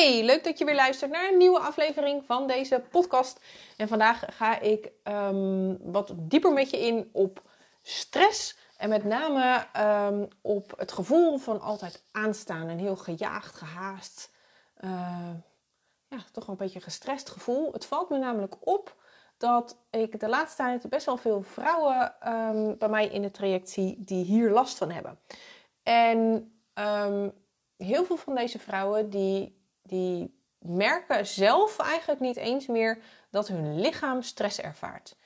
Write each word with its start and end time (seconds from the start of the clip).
Hey, 0.00 0.24
leuk 0.24 0.44
dat 0.44 0.58
je 0.58 0.64
weer 0.64 0.74
luistert 0.74 1.10
naar 1.10 1.28
een 1.28 1.36
nieuwe 1.36 1.58
aflevering 1.58 2.24
van 2.26 2.46
deze 2.46 2.82
podcast. 2.90 3.40
En 3.76 3.88
vandaag 3.88 4.24
ga 4.36 4.60
ik 4.60 4.90
um, 5.04 5.78
wat 5.92 6.12
dieper 6.16 6.52
met 6.52 6.70
je 6.70 6.78
in 6.78 7.08
op 7.12 7.42
stress. 7.82 8.58
En 8.76 8.88
met 8.88 9.04
name 9.04 9.66
um, 10.08 10.28
op 10.42 10.72
het 10.76 10.92
gevoel 10.92 11.38
van 11.38 11.60
altijd 11.60 12.04
aanstaan. 12.12 12.68
Een 12.68 12.78
heel 12.78 12.96
gejaagd, 12.96 13.54
gehaast, 13.54 14.30
uh, 14.80 14.90
ja, 16.08 16.18
toch 16.32 16.46
wel 16.46 16.54
een 16.58 16.64
beetje 16.64 16.80
gestrest 16.80 17.30
gevoel. 17.30 17.72
Het 17.72 17.86
valt 17.86 18.10
me 18.10 18.18
namelijk 18.18 18.54
op 18.60 18.96
dat 19.36 19.76
ik 19.90 20.20
de 20.20 20.28
laatste 20.28 20.62
tijd 20.62 20.88
best 20.88 21.06
wel 21.06 21.16
veel 21.16 21.42
vrouwen 21.42 22.14
um, 22.28 22.78
bij 22.78 22.88
mij 22.88 23.06
in 23.06 23.22
het 23.22 23.34
traject 23.34 23.70
zie 23.70 23.96
die 23.98 24.24
hier 24.24 24.50
last 24.50 24.78
van 24.78 24.90
hebben. 24.90 25.18
En 25.82 26.52
heel 27.76 28.04
veel 28.04 28.16
van 28.16 28.34
deze 28.34 28.58
vrouwen 28.58 29.10
die 29.10 29.58
die 29.90 30.38
merken 30.58 31.26
zelf 31.26 31.78
eigenlijk 31.78 32.20
niet 32.20 32.36
eens 32.36 32.66
meer 32.66 33.02
dat 33.30 33.48
hun 33.48 33.80
lichaam 33.80 34.22
stress 34.22 34.60
ervaart. 34.60 35.16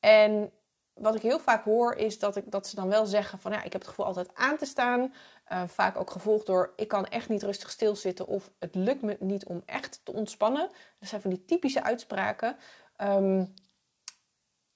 En 0.00 0.52
wat 0.94 1.14
ik 1.14 1.22
heel 1.22 1.38
vaak 1.38 1.64
hoor 1.64 1.94
is 1.94 2.18
dat, 2.18 2.36
ik, 2.36 2.50
dat 2.50 2.66
ze 2.66 2.76
dan 2.76 2.88
wel 2.88 3.06
zeggen 3.06 3.38
van 3.38 3.52
ja, 3.52 3.62
ik 3.62 3.72
heb 3.72 3.80
het 3.80 3.90
gevoel 3.90 4.06
altijd 4.06 4.34
aan 4.34 4.56
te 4.56 4.64
staan. 4.66 5.14
Uh, 5.52 5.62
vaak 5.66 5.96
ook 5.96 6.10
gevolgd 6.10 6.46
door 6.46 6.72
ik 6.76 6.88
kan 6.88 7.06
echt 7.06 7.28
niet 7.28 7.42
rustig 7.42 7.70
stilzitten 7.70 8.26
of 8.26 8.50
het 8.58 8.74
lukt 8.74 9.02
me 9.02 9.16
niet 9.20 9.46
om 9.46 9.62
echt 9.66 10.00
te 10.04 10.12
ontspannen. 10.12 10.70
Dat 10.98 11.08
zijn 11.08 11.20
van 11.20 11.30
die 11.30 11.44
typische 11.44 11.82
uitspraken. 11.82 12.56
Um, 13.00 13.54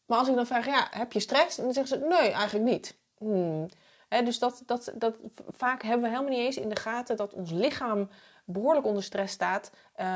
maar 0.07 0.19
als 0.19 0.29
ik 0.29 0.35
dan 0.35 0.47
vraag, 0.47 0.67
ja, 0.67 0.87
heb 0.91 1.13
je 1.13 1.21
stress? 1.21 1.57
Dan 1.57 1.73
zeggen 1.73 1.99
ze 1.99 2.07
nee, 2.07 2.31
eigenlijk 2.31 2.71
niet. 2.71 2.99
Hmm. 3.19 3.69
dus 4.09 4.39
dat, 4.39 4.63
dat, 4.67 4.93
dat, 4.95 5.17
vaak 5.49 5.83
hebben 5.83 6.03
we 6.03 6.09
helemaal 6.09 6.31
niet 6.31 6.47
eens 6.47 6.57
in 6.57 6.69
de 6.69 6.77
gaten 6.77 7.17
dat 7.17 7.33
ons 7.33 7.51
lichaam 7.51 8.09
behoorlijk 8.45 8.87
onder 8.87 9.03
stress 9.03 9.35
staat. 9.35 9.71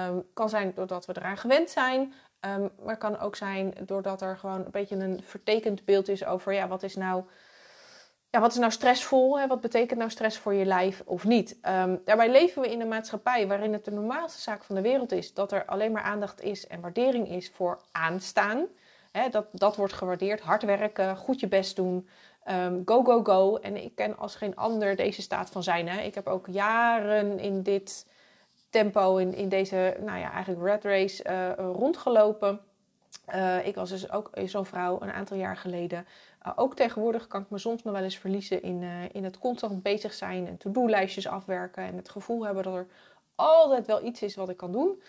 Um, 0.08 0.26
kan 0.34 0.48
zijn 0.48 0.72
doordat 0.74 1.06
we 1.06 1.14
eraan 1.16 1.36
gewend 1.36 1.70
zijn. 1.70 2.12
Um, 2.40 2.70
maar 2.82 2.96
kan 2.96 3.18
ook 3.18 3.36
zijn 3.36 3.74
doordat 3.86 4.22
er 4.22 4.36
gewoon 4.36 4.64
een 4.64 4.70
beetje 4.70 4.96
een 4.96 5.22
vertekend 5.24 5.84
beeld 5.84 6.08
is 6.08 6.24
over 6.24 6.52
ja, 6.52 6.68
wat 6.68 6.82
is 6.82 6.96
nou, 6.96 7.24
ja, 8.30 8.40
wat 8.40 8.52
is 8.52 8.58
nou 8.58 8.72
stressvol? 8.72 9.38
Hè? 9.38 9.46
Wat 9.46 9.60
betekent 9.60 9.98
nou 9.98 10.10
stress 10.10 10.38
voor 10.38 10.54
je 10.54 10.64
lijf 10.64 11.02
of 11.04 11.24
niet? 11.24 11.58
Um, 11.62 12.00
daarbij 12.04 12.30
leven 12.30 12.62
we 12.62 12.70
in 12.70 12.80
een 12.80 12.88
maatschappij 12.88 13.46
waarin 13.46 13.72
het 13.72 13.84
de 13.84 13.90
normaalste 13.90 14.40
zaak 14.40 14.64
van 14.64 14.74
de 14.74 14.82
wereld 14.82 15.12
is 15.12 15.34
dat 15.34 15.52
er 15.52 15.64
alleen 15.64 15.92
maar 15.92 16.02
aandacht 16.02 16.42
is 16.42 16.66
en 16.66 16.80
waardering 16.80 17.28
is 17.28 17.50
voor 17.50 17.80
aanstaan. 17.92 18.66
Hè, 19.12 19.28
dat, 19.28 19.46
dat 19.52 19.76
wordt 19.76 19.92
gewaardeerd. 19.92 20.40
Hard 20.40 20.62
werken, 20.62 21.16
goed 21.16 21.40
je 21.40 21.48
best 21.48 21.76
doen. 21.76 22.08
go, 22.84 23.02
go, 23.04 23.22
go. 23.22 23.56
En 23.56 23.76
ik 23.84 23.94
ken 23.94 24.18
als 24.18 24.34
geen 24.34 24.56
ander 24.56 24.96
deze 24.96 25.22
staat 25.22 25.50
van 25.50 25.62
zijn. 25.62 25.88
Hè. 25.88 26.00
Ik 26.00 26.14
heb 26.14 26.26
ook 26.26 26.46
jaren 26.50 27.38
in 27.38 27.62
dit 27.62 28.06
tempo 28.74 29.16
in, 29.16 29.34
in 29.34 29.48
deze, 29.48 29.96
nou 30.00 30.18
ja, 30.18 30.32
eigenlijk 30.32 30.64
red 30.64 30.84
race 30.84 31.24
uh, 31.28 31.64
rondgelopen. 31.74 32.60
Uh, 33.34 33.66
ik 33.66 33.74
was 33.74 33.90
dus 33.90 34.10
ook 34.10 34.30
zo'n 34.44 34.66
vrouw 34.66 35.00
een 35.00 35.12
aantal 35.12 35.36
jaar 35.36 35.56
geleden. 35.56 36.06
Ook 36.56 36.76
tegenwoordig 36.76 37.26
kan 37.26 37.42
ik 37.42 37.50
me 37.50 37.58
soms 37.58 37.82
nog 37.82 37.92
wel 37.92 38.02
eens 38.02 38.18
verliezen 38.18 38.62
in, 38.62 38.82
in 39.12 39.24
het 39.24 39.38
constant 39.38 39.82
bezig 39.82 40.14
zijn 40.14 40.46
en 40.46 40.56
to-do-lijstjes 40.56 41.26
afwerken. 41.26 41.84
En 41.84 41.96
het 41.96 42.08
gevoel 42.08 42.44
hebben 42.44 42.62
dat 42.62 42.74
er 42.74 42.86
altijd 43.34 43.86
wel 43.86 44.04
iets 44.04 44.22
is 44.22 44.34
wat 44.34 44.48
ik 44.48 44.56
kan 44.56 44.72
doen. 44.72 45.02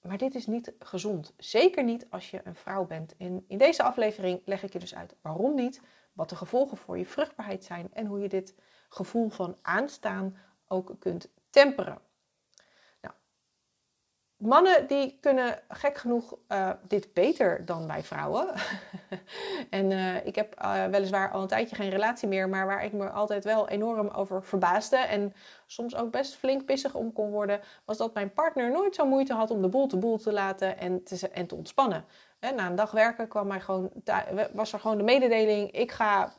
Maar 0.00 0.18
dit 0.18 0.34
is 0.34 0.46
niet 0.46 0.72
gezond. 0.78 1.34
Zeker 1.36 1.84
niet 1.84 2.06
als 2.10 2.30
je 2.30 2.40
een 2.44 2.54
vrouw 2.54 2.84
bent. 2.84 3.16
En 3.16 3.44
in 3.48 3.58
deze 3.58 3.82
aflevering 3.82 4.40
leg 4.44 4.62
ik 4.62 4.72
je 4.72 4.78
dus 4.78 4.94
uit 4.94 5.14
waarom 5.20 5.54
niet, 5.54 5.80
wat 6.12 6.28
de 6.28 6.36
gevolgen 6.36 6.76
voor 6.76 6.98
je 6.98 7.06
vruchtbaarheid 7.06 7.64
zijn 7.64 7.88
en 7.92 8.06
hoe 8.06 8.20
je 8.20 8.28
dit 8.28 8.54
gevoel 8.88 9.28
van 9.28 9.56
aanstaan 9.62 10.36
ook 10.68 10.94
kunt 10.98 11.28
temperen. 11.50 11.98
Mannen 14.36 14.86
die 14.86 15.18
kunnen 15.20 15.58
gek 15.68 15.96
genoeg 15.96 16.36
uh, 16.48 16.70
dit 16.88 17.12
beter 17.14 17.64
dan 17.64 17.86
wij 17.86 18.02
vrouwen. 18.02 18.48
en 19.70 19.90
uh, 19.90 20.26
ik 20.26 20.34
heb 20.34 20.60
uh, 20.62 20.84
weliswaar 20.84 21.30
al 21.30 21.42
een 21.42 21.48
tijdje 21.48 21.76
geen 21.76 21.90
relatie 21.90 22.28
meer, 22.28 22.48
maar 22.48 22.66
waar 22.66 22.84
ik 22.84 22.92
me 22.92 23.10
altijd 23.10 23.44
wel 23.44 23.68
enorm 23.68 24.08
over 24.08 24.42
verbaasde 24.42 24.96
en 24.96 25.34
soms 25.66 25.96
ook 25.96 26.10
best 26.10 26.34
flink 26.34 26.64
pissig 26.64 26.94
om 26.94 27.12
kon 27.12 27.30
worden, 27.30 27.60
was 27.84 27.96
dat 27.96 28.14
mijn 28.14 28.32
partner 28.32 28.70
nooit 28.70 28.94
zo 28.94 29.06
moeite 29.06 29.34
had 29.34 29.50
om 29.50 29.62
de 29.62 29.68
boel 29.68 29.86
te 29.86 29.96
boel 29.96 30.18
te 30.18 30.32
laten 30.32 30.78
en 30.78 31.04
te, 31.04 31.28
en 31.28 31.46
te 31.46 31.54
ontspannen. 31.54 32.04
En 32.38 32.54
na 32.54 32.66
een 32.66 32.74
dag 32.74 32.90
werken 32.90 33.28
kwam 33.28 33.46
mij 33.46 33.60
gewoon, 33.60 33.90
was 34.52 34.72
er 34.72 34.80
gewoon 34.80 34.96
de 34.96 35.02
mededeling: 35.02 35.70
ik 35.70 35.92
ga, 35.92 36.32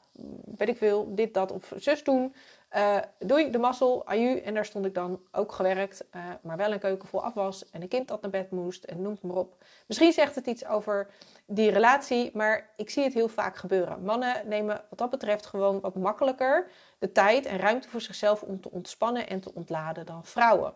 weet 0.57 0.69
ik 0.69 0.78
veel, 0.78 1.16
dit, 1.16 1.34
dat 1.34 1.52
of 1.52 1.74
zus 1.75 2.03
doen. 2.03 2.34
Uh, 2.75 2.97
doei, 3.19 3.51
de 3.51 3.57
mazzel, 3.57 4.05
aju. 4.05 4.39
En 4.39 4.53
daar 4.53 4.66
stond 4.66 4.85
ik 4.85 4.94
dan 4.94 5.22
ook 5.31 5.51
gewerkt, 5.51 6.05
uh, 6.16 6.23
maar 6.41 6.57
wel 6.57 6.72
een 6.72 6.79
keuken 6.79 7.07
vol 7.07 7.23
afwas 7.23 7.69
en 7.69 7.81
een 7.81 7.88
kind 7.88 8.07
dat 8.07 8.22
naar 8.22 8.31
bed 8.31 8.51
moest 8.51 8.83
en 8.83 9.01
noem 9.01 9.11
het 9.11 9.22
maar 9.22 9.35
op. 9.35 9.63
Misschien 9.88 10.11
zegt 10.11 10.35
het 10.35 10.47
iets 10.47 10.66
over 10.66 11.07
die 11.45 11.72
relatie, 11.72 12.31
maar 12.33 12.69
ik 12.75 12.89
zie 12.89 13.03
het 13.03 13.13
heel 13.13 13.27
vaak 13.27 13.56
gebeuren. 13.56 14.03
Mannen 14.03 14.47
nemen 14.47 14.81
wat 14.89 15.00
dat 15.00 15.09
betreft 15.09 15.45
gewoon 15.45 15.79
wat 15.79 15.95
makkelijker 15.95 16.72
de 17.00 17.11
tijd 17.11 17.45
en 17.45 17.57
ruimte 17.57 17.89
voor 17.89 18.01
zichzelf 18.01 18.41
om 18.41 18.61
te 18.61 18.72
ontspannen 18.72 19.27
en 19.27 19.39
te 19.39 19.53
ontladen 19.53 20.06
dan 20.06 20.25
vrouwen. 20.25 20.73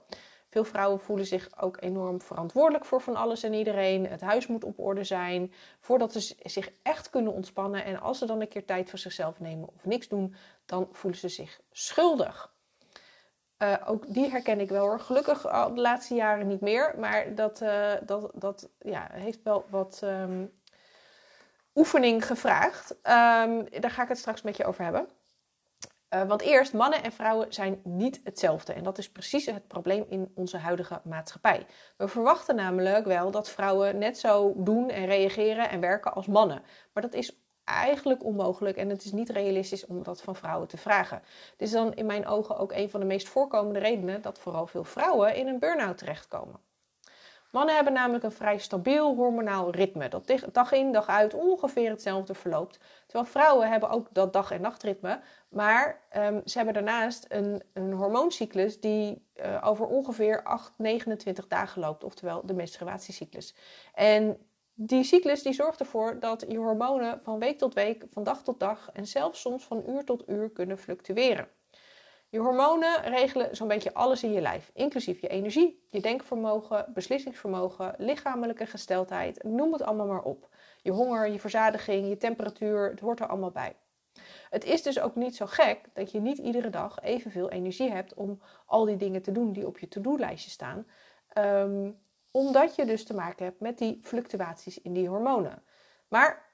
Veel 0.51 0.63
vrouwen 0.63 0.99
voelen 0.99 1.25
zich 1.25 1.49
ook 1.61 1.77
enorm 1.81 2.21
verantwoordelijk 2.21 2.85
voor 2.85 3.01
van 3.01 3.15
alles 3.15 3.43
en 3.43 3.53
iedereen. 3.53 4.07
Het 4.07 4.21
huis 4.21 4.47
moet 4.47 4.63
op 4.63 4.79
orde 4.79 5.03
zijn 5.03 5.53
voordat 5.79 6.13
ze 6.13 6.35
zich 6.43 6.71
echt 6.83 7.09
kunnen 7.09 7.33
ontspannen. 7.33 7.85
En 7.85 8.01
als 8.01 8.17
ze 8.17 8.25
dan 8.25 8.41
een 8.41 8.47
keer 8.47 8.65
tijd 8.65 8.89
voor 8.89 8.99
zichzelf 8.99 9.39
nemen 9.39 9.67
of 9.75 9.85
niks 9.85 10.07
doen, 10.07 10.35
dan 10.65 10.89
voelen 10.91 11.19
ze 11.19 11.29
zich 11.29 11.61
schuldig. 11.71 12.53
Uh, 13.57 13.75
ook 13.85 14.13
die 14.13 14.29
herken 14.29 14.59
ik 14.59 14.69
wel 14.69 14.87
hoor. 14.87 14.99
Gelukkig 14.99 15.47
al 15.47 15.73
de 15.73 15.81
laatste 15.81 16.15
jaren 16.15 16.47
niet 16.47 16.61
meer. 16.61 16.93
Maar 16.97 17.35
dat, 17.35 17.61
uh, 17.61 17.93
dat, 18.05 18.31
dat 18.33 18.69
ja, 18.79 19.07
heeft 19.11 19.43
wel 19.43 19.65
wat 19.69 20.01
um, 20.03 20.51
oefening 21.75 22.25
gevraagd. 22.25 22.91
Um, 22.91 23.69
daar 23.79 23.91
ga 23.91 24.03
ik 24.03 24.07
het 24.07 24.17
straks 24.17 24.41
met 24.41 24.57
je 24.57 24.65
over 24.65 24.83
hebben. 24.83 25.07
Uh, 26.13 26.23
want 26.23 26.41
eerst, 26.41 26.73
mannen 26.73 27.03
en 27.03 27.11
vrouwen 27.11 27.53
zijn 27.53 27.81
niet 27.83 28.21
hetzelfde. 28.23 28.73
En 28.73 28.83
dat 28.83 28.97
is 28.97 29.11
precies 29.11 29.45
het 29.45 29.67
probleem 29.67 30.05
in 30.09 30.31
onze 30.35 30.57
huidige 30.57 31.01
maatschappij. 31.03 31.65
We 31.97 32.07
verwachten 32.07 32.55
namelijk 32.55 33.05
wel 33.05 33.31
dat 33.31 33.49
vrouwen 33.49 33.97
net 33.97 34.17
zo 34.17 34.53
doen 34.57 34.89
en 34.89 35.05
reageren 35.05 35.69
en 35.69 35.79
werken 35.79 36.13
als 36.13 36.27
mannen. 36.27 36.63
Maar 36.93 37.03
dat 37.03 37.13
is 37.13 37.41
eigenlijk 37.63 38.23
onmogelijk 38.23 38.77
en 38.77 38.89
het 38.89 39.03
is 39.03 39.11
niet 39.11 39.29
realistisch 39.29 39.85
om 39.85 40.03
dat 40.03 40.21
van 40.21 40.35
vrouwen 40.35 40.67
te 40.67 40.77
vragen. 40.77 41.21
Dit 41.57 41.67
is 41.67 41.73
dan 41.73 41.93
in 41.93 42.05
mijn 42.05 42.27
ogen 42.27 42.57
ook 42.57 42.71
een 42.71 42.89
van 42.89 42.99
de 42.99 43.05
meest 43.05 43.27
voorkomende 43.27 43.79
redenen 43.79 44.21
dat 44.21 44.39
vooral 44.39 44.67
veel 44.67 44.83
vrouwen 44.83 45.35
in 45.35 45.47
een 45.47 45.59
burn-out 45.59 45.97
terechtkomen. 45.97 46.59
Mannen 47.51 47.75
hebben 47.75 47.93
namelijk 47.93 48.23
een 48.23 48.31
vrij 48.31 48.57
stabiel 48.57 49.15
hormonaal 49.15 49.71
ritme 49.71 50.07
dat 50.09 50.31
dag 50.51 50.71
in 50.71 50.91
dag 50.91 51.07
uit 51.07 51.33
ongeveer 51.33 51.89
hetzelfde 51.89 52.33
verloopt. 52.33 52.79
Terwijl 53.05 53.31
vrouwen 53.31 53.69
hebben 53.69 53.89
ook 53.89 54.07
dat 54.11 54.33
dag- 54.33 54.51
en 54.51 54.61
nachtritme, 54.61 55.21
maar 55.49 56.01
um, 56.17 56.41
ze 56.45 56.57
hebben 56.57 56.73
daarnaast 56.73 57.25
een, 57.29 57.63
een 57.73 57.93
hormooncyclus 57.93 58.79
die 58.79 59.27
uh, 59.35 59.67
over 59.67 59.85
ongeveer 59.85 60.43
8, 60.43 60.73
29 60.77 61.47
dagen 61.47 61.81
loopt, 61.81 62.03
oftewel 62.03 62.45
de 62.45 62.53
menstruatiecyclus. 62.53 63.55
En 63.93 64.37
die 64.73 65.03
cyclus 65.03 65.43
die 65.43 65.53
zorgt 65.53 65.79
ervoor 65.79 66.19
dat 66.19 66.45
je 66.47 66.57
hormonen 66.57 67.19
van 67.23 67.39
week 67.39 67.57
tot 67.57 67.73
week, 67.73 68.05
van 68.11 68.23
dag 68.23 68.43
tot 68.43 68.59
dag 68.59 68.89
en 68.93 69.07
zelfs 69.07 69.41
soms 69.41 69.63
van 69.63 69.83
uur 69.87 70.03
tot 70.03 70.29
uur 70.29 70.49
kunnen 70.49 70.77
fluctueren. 70.77 71.47
Je 72.31 72.39
hormonen 72.39 73.01
regelen 73.01 73.55
zo'n 73.55 73.67
beetje 73.67 73.93
alles 73.93 74.23
in 74.23 74.31
je 74.31 74.41
lijf, 74.41 74.71
inclusief 74.73 75.21
je 75.21 75.27
energie, 75.27 75.85
je 75.89 76.01
denkvermogen, 76.01 76.85
beslissingsvermogen, 76.93 77.95
lichamelijke 77.97 78.65
gesteldheid, 78.65 79.43
noem 79.43 79.73
het 79.73 79.81
allemaal 79.81 80.07
maar 80.07 80.21
op. 80.21 80.49
Je 80.81 80.91
honger, 80.91 81.29
je 81.29 81.39
verzadiging, 81.39 82.07
je 82.07 82.17
temperatuur, 82.17 82.89
het 82.89 82.99
hoort 82.99 83.19
er 83.19 83.27
allemaal 83.27 83.51
bij. 83.51 83.75
Het 84.49 84.63
is 84.63 84.81
dus 84.81 84.99
ook 84.99 85.15
niet 85.15 85.35
zo 85.35 85.45
gek 85.45 85.79
dat 85.93 86.11
je 86.11 86.19
niet 86.19 86.37
iedere 86.37 86.69
dag 86.69 86.99
evenveel 87.01 87.49
energie 87.49 87.91
hebt 87.91 88.13
om 88.13 88.41
al 88.65 88.85
die 88.85 88.97
dingen 88.97 89.21
te 89.21 89.31
doen 89.31 89.53
die 89.53 89.67
op 89.67 89.79
je 89.79 89.87
to-do-lijstje 89.87 90.49
staan. 90.49 90.87
Um, 91.37 91.99
omdat 92.31 92.75
je 92.75 92.85
dus 92.85 93.05
te 93.05 93.13
maken 93.13 93.45
hebt 93.45 93.59
met 93.59 93.77
die 93.77 93.99
fluctuaties 94.03 94.81
in 94.81 94.93
die 94.93 95.07
hormonen. 95.07 95.63
Maar 96.07 96.50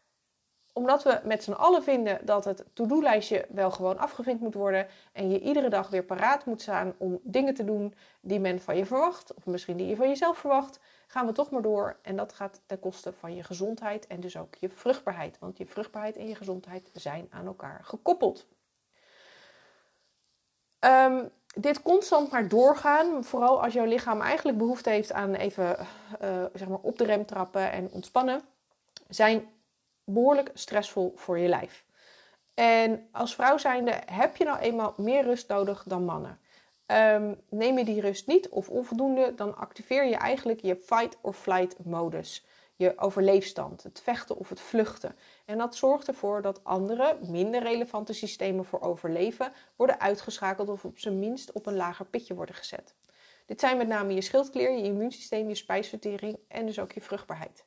omdat 0.78 1.04
we 1.04 1.20
met 1.24 1.44
z'n 1.44 1.52
allen 1.52 1.84
vinden 1.84 2.26
dat 2.26 2.46
het 2.46 2.66
to-do-lijstje 2.74 3.46
wel 3.50 3.72
gewoon 3.72 3.98
afgevinkt 3.98 4.42
moet 4.42 4.54
worden 4.54 4.88
en 5.12 5.30
je 5.30 5.40
iedere 5.40 5.70
dag 5.70 5.90
weer 5.90 6.04
paraat 6.04 6.46
moet 6.46 6.62
staan 6.62 6.94
om 6.98 7.20
dingen 7.24 7.54
te 7.54 7.64
doen 7.64 7.94
die 8.22 8.40
men 8.40 8.62
van 8.62 8.78
je 8.78 8.86
verwacht, 8.86 9.34
of 9.34 9.46
misschien 9.46 9.78
die 9.78 9.88
je 9.88 9.96
van 9.96 10.08
jezelf 10.08 10.38
verwacht, 10.38 10.80
gaan 11.08 11.26
we 11.26 11.32
toch 11.32 11.50
maar 11.50 11.62
door. 11.62 11.98
En 12.02 12.16
dat 12.16 12.34
gaat 12.34 12.62
ten 12.66 12.80
koste 12.80 13.14
van 13.14 13.36
je 13.36 13.44
gezondheid 13.44 14.08
en 14.08 14.20
dus 14.20 14.38
ook 14.38 14.56
je 14.56 14.70
vruchtbaarheid. 14.70 15.40
Want 15.40 15.58
je 15.58 15.66
vruchtbaarheid 15.66 16.18
en 16.18 16.28
je 16.28 16.36
gezondheid 16.36 16.90
zijn 16.94 17.28
aan 17.30 17.46
elkaar 17.46 17.80
gekoppeld. 17.84 18.48
Um, 20.80 21.30
dit 21.56 21.82
constant 21.82 22.32
maar 22.32 22.48
doorgaan, 22.48 23.24
vooral 23.24 23.64
als 23.64 23.74
jouw 23.74 23.86
lichaam 23.86 24.22
eigenlijk 24.22 24.58
behoefte 24.58 24.90
heeft 24.90 25.14
aan 25.14 25.34
even 25.34 25.78
uh, 26.22 26.46
zeg 26.54 26.68
maar 26.68 26.80
op 26.82 26.98
de 26.98 27.06
rem 27.06 27.26
trappen 27.26 27.72
en 27.72 27.90
ontspannen, 27.92 28.42
zijn 29.08 29.50
behoorlijk 30.08 30.52
stressvol 30.54 31.14
voor 31.16 31.40
je 31.40 31.48
lijf. 31.48 31.86
En 32.54 33.08
als 33.12 33.36
vrouw 33.36 33.58
zijnde 33.58 34.02
heb 34.06 34.36
je 34.36 34.44
nou 34.44 34.60
eenmaal 34.60 34.94
meer 34.98 35.24
rust 35.24 35.48
nodig 35.48 35.84
dan 35.88 36.06
mannen. 36.06 36.40
Ehm, 36.86 37.34
neem 37.50 37.78
je 37.78 37.86
die 37.86 38.02
rust 38.02 38.28
niet 38.28 38.50
of 38.50 38.70
onvoldoende, 38.70 39.34
dan 39.36 39.58
activeer 39.58 40.06
je 40.06 40.16
eigenlijk 40.16 40.62
je 40.62 40.76
fight 40.76 41.18
or 41.22 41.34
flight 41.34 41.86
modus. 41.86 42.46
Je 42.76 42.98
overleefstand, 42.98 43.84
het 43.84 44.02
vechten 44.04 44.38
of 44.38 44.50
het 44.50 44.60
vluchten. 44.60 45.16
En 45.46 45.58
dat 45.58 45.76
zorgt 45.76 46.08
ervoor 46.08 46.42
dat 46.42 46.64
andere, 46.64 47.18
minder 47.22 47.62
relevante 47.62 48.14
systemen 48.14 48.66
voor 48.66 48.82
overleven 48.82 49.52
worden 49.76 50.00
uitgeschakeld 50.00 50.70
of 50.70 50.86
op 50.86 51.00
zijn 51.00 51.20
minst 51.20 51.52
op 51.52 51.66
een 51.66 51.76
lager 51.76 52.06
pitje 52.06 52.34
worden 52.34 52.56
gezet. 52.56 52.96
Dit 53.46 53.60
zijn 53.60 53.78
met 53.78 53.88
name 53.88 54.14
je 54.14 54.22
schildklier, 54.22 54.72
je 54.72 54.84
immuunsysteem, 54.84 55.48
je 55.48 55.56
spijsvertering 55.56 56.38
en 56.48 56.66
dus 56.66 56.80
ook 56.80 56.92
je 56.92 57.02
vruchtbaarheid. 57.02 57.66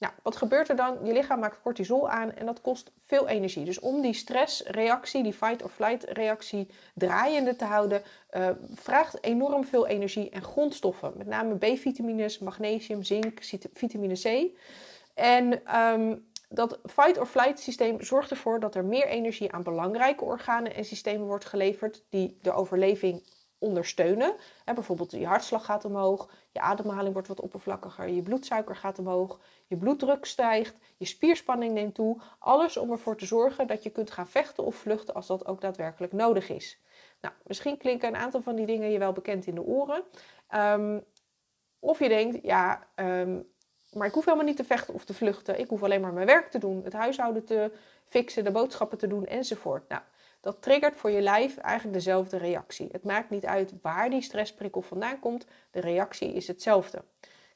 Nou, 0.00 0.12
wat 0.22 0.36
gebeurt 0.36 0.68
er 0.68 0.76
dan? 0.76 0.98
Je 1.04 1.12
lichaam 1.12 1.40
maakt 1.40 1.62
cortisol 1.62 2.08
aan 2.08 2.32
en 2.32 2.46
dat 2.46 2.60
kost 2.60 2.90
veel 3.04 3.28
energie. 3.28 3.64
Dus 3.64 3.80
om 3.80 4.00
die 4.00 4.12
stressreactie, 4.12 5.22
die 5.22 5.32
fight-or-flight 5.32 6.04
reactie 6.04 6.68
draaiende 6.94 7.56
te 7.56 7.64
houden, 7.64 8.02
uh, 8.30 8.48
vraagt 8.74 9.24
enorm 9.24 9.64
veel 9.64 9.86
energie 9.86 10.30
en 10.30 10.42
grondstoffen. 10.42 11.12
Met 11.16 11.26
name 11.26 11.56
B-vitamines, 11.56 12.38
magnesium, 12.38 13.02
zink, 13.02 13.40
vitamine 13.72 14.14
C. 14.14 14.56
En 15.14 15.76
um, 15.76 16.28
dat 16.48 16.78
fight-or-flight 16.84 17.60
systeem 17.60 18.02
zorgt 18.02 18.30
ervoor 18.30 18.60
dat 18.60 18.74
er 18.74 18.84
meer 18.84 19.06
energie 19.06 19.52
aan 19.52 19.62
belangrijke 19.62 20.24
organen 20.24 20.74
en 20.74 20.84
systemen 20.84 21.26
wordt 21.26 21.44
geleverd 21.44 22.02
die 22.08 22.38
de 22.42 22.52
overleving 22.52 23.22
ondersteunen. 23.60 24.34
bijvoorbeeld 24.64 25.10
je 25.10 25.26
hartslag 25.26 25.64
gaat 25.64 25.84
omhoog, 25.84 26.30
je 26.52 26.60
ademhaling 26.60 27.12
wordt 27.12 27.28
wat 27.28 27.40
oppervlakkiger, 27.40 28.08
je 28.08 28.22
bloedsuiker 28.22 28.76
gaat 28.76 28.98
omhoog, 28.98 29.40
je 29.66 29.76
bloeddruk 29.76 30.24
stijgt, 30.24 30.76
je 30.96 31.04
spierspanning 31.04 31.72
neemt 31.72 31.94
toe. 31.94 32.20
Alles 32.38 32.76
om 32.76 32.90
ervoor 32.90 33.16
te 33.16 33.26
zorgen 33.26 33.66
dat 33.66 33.82
je 33.82 33.90
kunt 33.90 34.10
gaan 34.10 34.28
vechten 34.28 34.64
of 34.64 34.74
vluchten 34.74 35.14
als 35.14 35.26
dat 35.26 35.46
ook 35.46 35.60
daadwerkelijk 35.60 36.12
nodig 36.12 36.48
is. 36.48 36.80
Nou, 37.20 37.34
misschien 37.46 37.76
klinken 37.76 38.08
een 38.08 38.16
aantal 38.16 38.42
van 38.42 38.56
die 38.56 38.66
dingen 38.66 38.90
je 38.90 38.98
wel 38.98 39.12
bekend 39.12 39.46
in 39.46 39.54
de 39.54 39.62
oren. 39.62 40.02
Um, 40.54 41.04
of 41.78 41.98
je 41.98 42.08
denkt, 42.08 42.38
ja, 42.42 42.86
um, 42.96 43.48
maar 43.92 44.06
ik 44.06 44.14
hoef 44.14 44.24
helemaal 44.24 44.46
niet 44.46 44.56
te 44.56 44.64
vechten 44.64 44.94
of 44.94 45.04
te 45.04 45.14
vluchten. 45.14 45.58
Ik 45.58 45.68
hoef 45.68 45.82
alleen 45.82 46.00
maar 46.00 46.12
mijn 46.12 46.26
werk 46.26 46.50
te 46.50 46.58
doen, 46.58 46.84
het 46.84 46.92
huishouden 46.92 47.44
te 47.44 47.72
fixen, 48.08 48.44
de 48.44 48.50
boodschappen 48.50 48.98
te 48.98 49.06
doen 49.06 49.26
enzovoort. 49.26 49.88
Nou, 49.88 50.02
dat 50.40 50.62
triggert 50.62 50.96
voor 50.96 51.10
je 51.10 51.20
lijf 51.20 51.56
eigenlijk 51.56 51.96
dezelfde 51.96 52.36
reactie. 52.36 52.88
Het 52.92 53.04
maakt 53.04 53.30
niet 53.30 53.46
uit 53.46 53.72
waar 53.82 54.10
die 54.10 54.22
stressprikkel 54.22 54.82
vandaan 54.82 55.18
komt, 55.18 55.46
de 55.70 55.80
reactie 55.80 56.32
is 56.32 56.46
hetzelfde. 56.46 57.04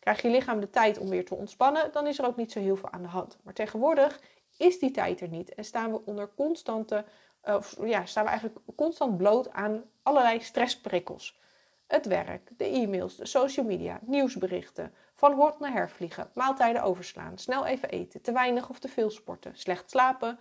Krijg 0.00 0.22
je 0.22 0.28
lichaam 0.28 0.60
de 0.60 0.70
tijd 0.70 0.98
om 0.98 1.08
weer 1.08 1.24
te 1.24 1.34
ontspannen, 1.34 1.92
dan 1.92 2.06
is 2.06 2.18
er 2.18 2.26
ook 2.26 2.36
niet 2.36 2.52
zo 2.52 2.60
heel 2.60 2.76
veel 2.76 2.90
aan 2.90 3.02
de 3.02 3.08
hand. 3.08 3.38
Maar 3.42 3.54
tegenwoordig 3.54 4.20
is 4.56 4.78
die 4.78 4.90
tijd 4.90 5.20
er 5.20 5.28
niet 5.28 5.54
en 5.54 5.64
staan 5.64 5.92
we 5.92 6.04
onder 6.04 6.30
constante, 6.36 7.04
uh, 7.44 7.60
ja, 7.84 8.06
staan 8.06 8.24
we 8.24 8.30
eigenlijk 8.30 8.58
constant 8.76 9.16
bloot 9.16 9.50
aan 9.50 9.84
allerlei 10.02 10.40
stressprikkels. 10.40 11.40
Het 11.86 12.06
werk, 12.06 12.50
de 12.56 12.64
e-mails, 12.64 13.16
de 13.16 13.26
social 13.26 13.66
media, 13.66 14.00
nieuwsberichten, 14.02 14.94
van 15.14 15.32
hort 15.32 15.58
naar 15.58 15.72
hervliegen, 15.72 16.30
maaltijden 16.34 16.82
overslaan, 16.82 17.38
snel 17.38 17.66
even 17.66 17.88
eten, 17.88 18.20
te 18.20 18.32
weinig 18.32 18.68
of 18.68 18.78
te 18.78 18.88
veel 18.88 19.10
sporten, 19.10 19.56
slecht 19.56 19.90
slapen, 19.90 20.38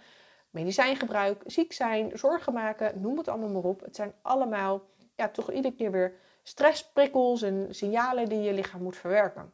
medicijngebruik, 0.53 1.43
ziek 1.45 1.73
zijn, 1.73 2.11
zorgen 2.13 2.53
maken, 2.53 3.01
noem 3.01 3.17
het 3.17 3.27
allemaal 3.27 3.49
maar 3.49 3.63
op. 3.63 3.81
Het 3.81 3.95
zijn 3.95 4.13
allemaal 4.21 4.81
ja, 5.15 5.29
toch 5.29 5.51
iedere 5.51 5.75
keer 5.75 5.91
weer 5.91 6.13
stressprikkels 6.43 7.41
en 7.41 7.67
signalen 7.69 8.29
die 8.29 8.39
je 8.39 8.53
lichaam 8.53 8.81
moet 8.81 8.97
verwerken. 8.97 9.53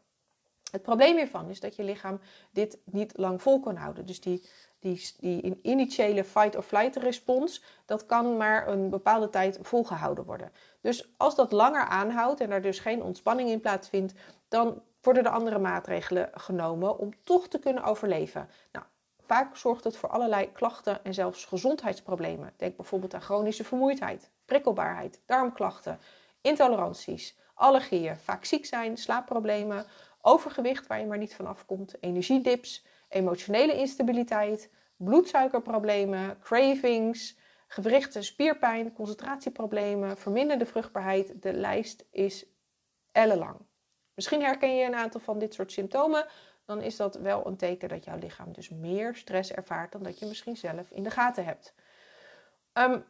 Het 0.72 0.82
probleem 0.82 1.16
hiervan 1.16 1.50
is 1.50 1.60
dat 1.60 1.76
je 1.76 1.84
lichaam 1.84 2.20
dit 2.52 2.78
niet 2.84 3.18
lang 3.18 3.42
vol 3.42 3.60
kan 3.60 3.76
houden. 3.76 4.06
Dus 4.06 4.22
die, 4.22 4.50
die, 4.80 5.12
die 5.20 5.60
initiële 5.62 6.24
fight-or-flight 6.24 6.96
respons, 6.96 7.64
dat 7.86 8.06
kan 8.06 8.38
maar 8.38 8.68
een 8.68 8.90
bepaalde 8.90 9.30
tijd 9.30 9.60
volgehouden 9.62 10.26
worden. 10.26 10.52
Dus 10.82 11.14
als 11.18 11.36
dat 11.36 11.52
langer 11.52 11.86
aanhoudt 11.86 12.40
en 12.40 12.52
er 12.52 12.62
dus 12.62 12.80
geen 12.80 13.04
ontspanning 13.04 13.50
in 13.50 13.62
plaatsvindt, 13.62 14.14
dan 14.48 14.82
worden 15.02 15.26
er 15.26 15.32
andere 15.32 15.60
maatregelen 15.60 16.30
genomen 16.34 16.98
om 16.98 17.24
toch 17.24 17.48
te 17.48 17.60
kunnen 17.60 17.84
overleven. 17.84 18.50
Nou, 18.72 18.86
Vaak 19.30 19.58
zorgt 19.58 19.84
het 19.84 19.98
voor 19.98 20.10
allerlei 20.10 20.52
klachten 20.52 21.04
en 21.04 21.14
zelfs 21.14 21.46
gezondheidsproblemen. 21.46 22.54
Denk 22.58 22.76
bijvoorbeeld 22.76 23.14
aan 23.14 23.22
chronische 23.22 23.64
vermoeidheid, 23.64 24.32
prikkelbaarheid, 24.46 25.22
darmklachten, 25.26 26.00
intoleranties, 26.42 27.38
allergieën, 27.54 28.18
vaak 28.18 28.46
ziek 28.46 28.66
zijn, 28.66 28.98
slaapproblemen, 28.98 29.86
overgewicht 30.22 30.88
waar 30.88 31.00
je 31.00 31.06
maar 31.06 31.18
niet 31.18 31.36
van 31.36 31.48
afkomt, 31.48 31.96
energiedips, 32.00 32.86
emotionele 33.10 33.74
instabiliteit, 33.74 34.72
bloedsuikerproblemen, 34.98 36.40
cravings, 36.40 37.38
gewrichten, 37.68 38.24
spierpijn, 38.24 38.94
concentratieproblemen, 38.94 40.18
verminderde 40.18 40.66
vruchtbaarheid. 40.66 41.42
De 41.42 41.54
lijst 41.54 42.06
is 42.12 42.46
ellenlang. 43.12 43.58
Misschien 44.16 44.42
herken 44.42 44.76
je 44.76 44.86
een 44.86 44.96
aantal 44.96 45.22
van 45.22 45.40
dit 45.40 45.54
soort 45.54 45.72
symptomen 45.72 46.26
dan 46.70 46.82
is 46.82 46.96
dat 46.96 47.16
wel 47.16 47.48
een 47.48 47.58
teken 47.58 47.90
dat 47.90 48.04
jouw 48.04 48.18
lichaam 48.18 48.54
dus 48.54 48.70
meer 48.70 49.16
stress 49.16 49.52
ervaart 49.52 49.92
dan 49.92 50.04
dat 50.04 50.20
je 50.20 50.26
misschien 50.26 50.58
zelf 50.58 50.92
in 50.92 51.04
de 51.04 51.10
gaten 51.10 51.46
hebt. 51.46 51.74
Um, 52.74 53.06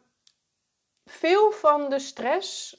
veel 1.04 1.52
van 1.52 1.90
de 1.90 1.98
stress 1.98 2.76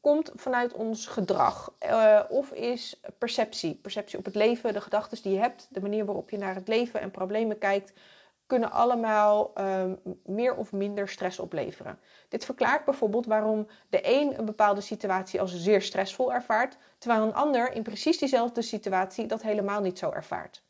komt 0.00 0.30
vanuit 0.34 0.72
ons 0.72 1.06
gedrag 1.06 1.76
uh, 1.86 2.22
of 2.28 2.52
is 2.52 3.00
perceptie. 3.18 3.74
Perceptie 3.74 4.18
op 4.18 4.24
het 4.24 4.34
leven, 4.34 4.72
de 4.72 4.80
gedachten 4.80 5.22
die 5.22 5.32
je 5.32 5.38
hebt, 5.38 5.66
de 5.70 5.80
manier 5.80 6.04
waarop 6.04 6.30
je 6.30 6.38
naar 6.38 6.54
het 6.54 6.68
leven 6.68 7.00
en 7.00 7.10
problemen 7.10 7.58
kijkt, 7.58 7.92
kunnen 8.52 8.72
allemaal 8.72 9.52
um, 9.58 9.98
meer 10.24 10.54
of 10.54 10.72
minder 10.72 11.08
stress 11.08 11.38
opleveren. 11.38 11.98
Dit 12.28 12.44
verklaart 12.44 12.84
bijvoorbeeld 12.84 13.26
waarom 13.26 13.66
de 13.88 14.00
een 14.02 14.38
een 14.38 14.44
bepaalde 14.44 14.80
situatie 14.80 15.40
als 15.40 15.56
zeer 15.56 15.82
stressvol 15.82 16.32
ervaart, 16.32 16.76
terwijl 16.98 17.22
een 17.22 17.34
ander 17.34 17.72
in 17.72 17.82
precies 17.82 18.18
diezelfde 18.18 18.62
situatie 18.62 19.26
dat 19.26 19.42
helemaal 19.42 19.80
niet 19.80 19.98
zo 19.98 20.10
ervaart. 20.10 20.62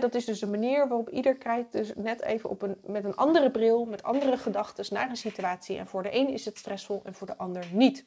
Dat 0.00 0.14
is 0.14 0.24
dus 0.24 0.40
een 0.40 0.50
manier 0.50 0.88
waarop 0.88 1.08
ieder 1.08 1.36
kijkt 1.36 1.72
dus 1.72 1.92
net 1.96 2.22
even 2.22 2.50
op 2.50 2.62
een, 2.62 2.76
met 2.84 3.04
een 3.04 3.16
andere 3.16 3.50
bril, 3.50 3.84
met 3.84 4.02
andere 4.02 4.36
gedachten 4.36 4.84
naar 4.90 5.10
een 5.10 5.16
situatie. 5.16 5.78
En 5.78 5.86
voor 5.86 6.02
de 6.02 6.14
een 6.14 6.28
is 6.28 6.44
het 6.44 6.58
stressvol 6.58 7.00
en 7.04 7.14
voor 7.14 7.26
de 7.26 7.36
ander 7.36 7.66
niet. 7.72 8.04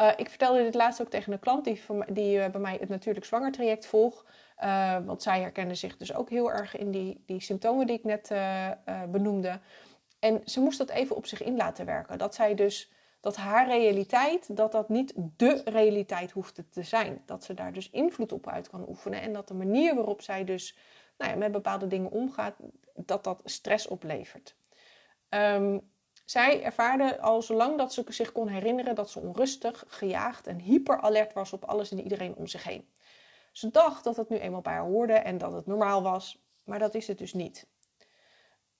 Uh, 0.00 0.08
ik 0.16 0.28
vertelde 0.28 0.62
dit 0.62 0.74
laatst 0.74 1.00
ook 1.00 1.10
tegen 1.10 1.32
een 1.32 1.38
klant 1.38 1.64
die, 1.64 1.82
die 2.08 2.38
uh, 2.38 2.48
bij 2.48 2.60
mij 2.60 2.76
het 2.80 2.88
natuurlijk 2.88 3.26
zwanger 3.26 3.52
traject 3.52 3.86
volgt. 3.86 4.24
Uh, 4.64 4.96
want 5.04 5.22
zij 5.22 5.40
herkende 5.40 5.74
zich 5.74 5.96
dus 5.96 6.14
ook 6.14 6.30
heel 6.30 6.52
erg 6.52 6.76
in 6.76 6.90
die, 6.90 7.22
die 7.26 7.40
symptomen 7.40 7.86
die 7.86 7.98
ik 7.98 8.04
net 8.04 8.32
benoemde. 9.10 9.60
En 10.18 10.40
ze 10.44 10.60
moest 10.60 10.78
dat 10.78 10.90
even 10.90 11.16
op 11.16 11.26
zich 11.26 11.42
in 11.42 11.56
laten 11.56 11.86
werken. 11.86 12.18
Dat 12.18 12.34
zij 12.34 12.54
dus 12.54 12.92
dat 13.20 13.36
haar 13.36 13.66
realiteit, 13.66 14.56
dat 14.56 14.72
dat 14.72 14.88
niet 14.88 15.12
de 15.36 15.62
realiteit 15.64 16.30
hoefde 16.30 16.68
te 16.68 16.82
zijn. 16.82 17.22
Dat 17.26 17.44
ze 17.44 17.54
daar 17.54 17.72
dus 17.72 17.90
invloed 17.90 18.32
op 18.32 18.48
uit 18.48 18.68
kan 18.68 18.88
oefenen. 18.88 19.20
En 19.20 19.32
dat 19.32 19.48
de 19.48 19.54
manier 19.54 19.94
waarop 19.94 20.22
zij 20.22 20.44
dus 20.44 20.78
nou 21.18 21.30
ja, 21.30 21.36
met 21.36 21.52
bepaalde 21.52 21.86
dingen 21.86 22.10
omgaat, 22.10 22.54
dat 22.94 23.24
dat 23.24 23.40
stress 23.44 23.86
oplevert. 23.86 24.56
Um, 25.28 25.92
zij 26.24 26.62
ervaarde 26.62 27.20
al 27.20 27.42
zolang 27.42 27.78
dat 27.78 27.92
ze 27.92 28.04
zich 28.08 28.32
kon 28.32 28.48
herinneren 28.48 28.94
dat 28.94 29.10
ze 29.10 29.20
onrustig, 29.20 29.84
gejaagd 29.86 30.46
en 30.46 30.58
hyperalert 30.58 31.32
was 31.32 31.52
op 31.52 31.64
alles 31.64 31.90
en 31.90 32.02
iedereen 32.02 32.34
om 32.34 32.46
zich 32.46 32.64
heen. 32.64 32.88
Ze 33.54 33.70
dacht 33.70 34.04
dat 34.04 34.16
het 34.16 34.28
nu 34.28 34.38
eenmaal 34.38 34.60
bij 34.60 34.72
haar 34.72 34.82
hoorde 34.82 35.12
en 35.12 35.38
dat 35.38 35.52
het 35.52 35.66
normaal 35.66 36.02
was, 36.02 36.44
maar 36.64 36.78
dat 36.78 36.94
is 36.94 37.06
het 37.06 37.18
dus 37.18 37.32
niet. 37.32 37.66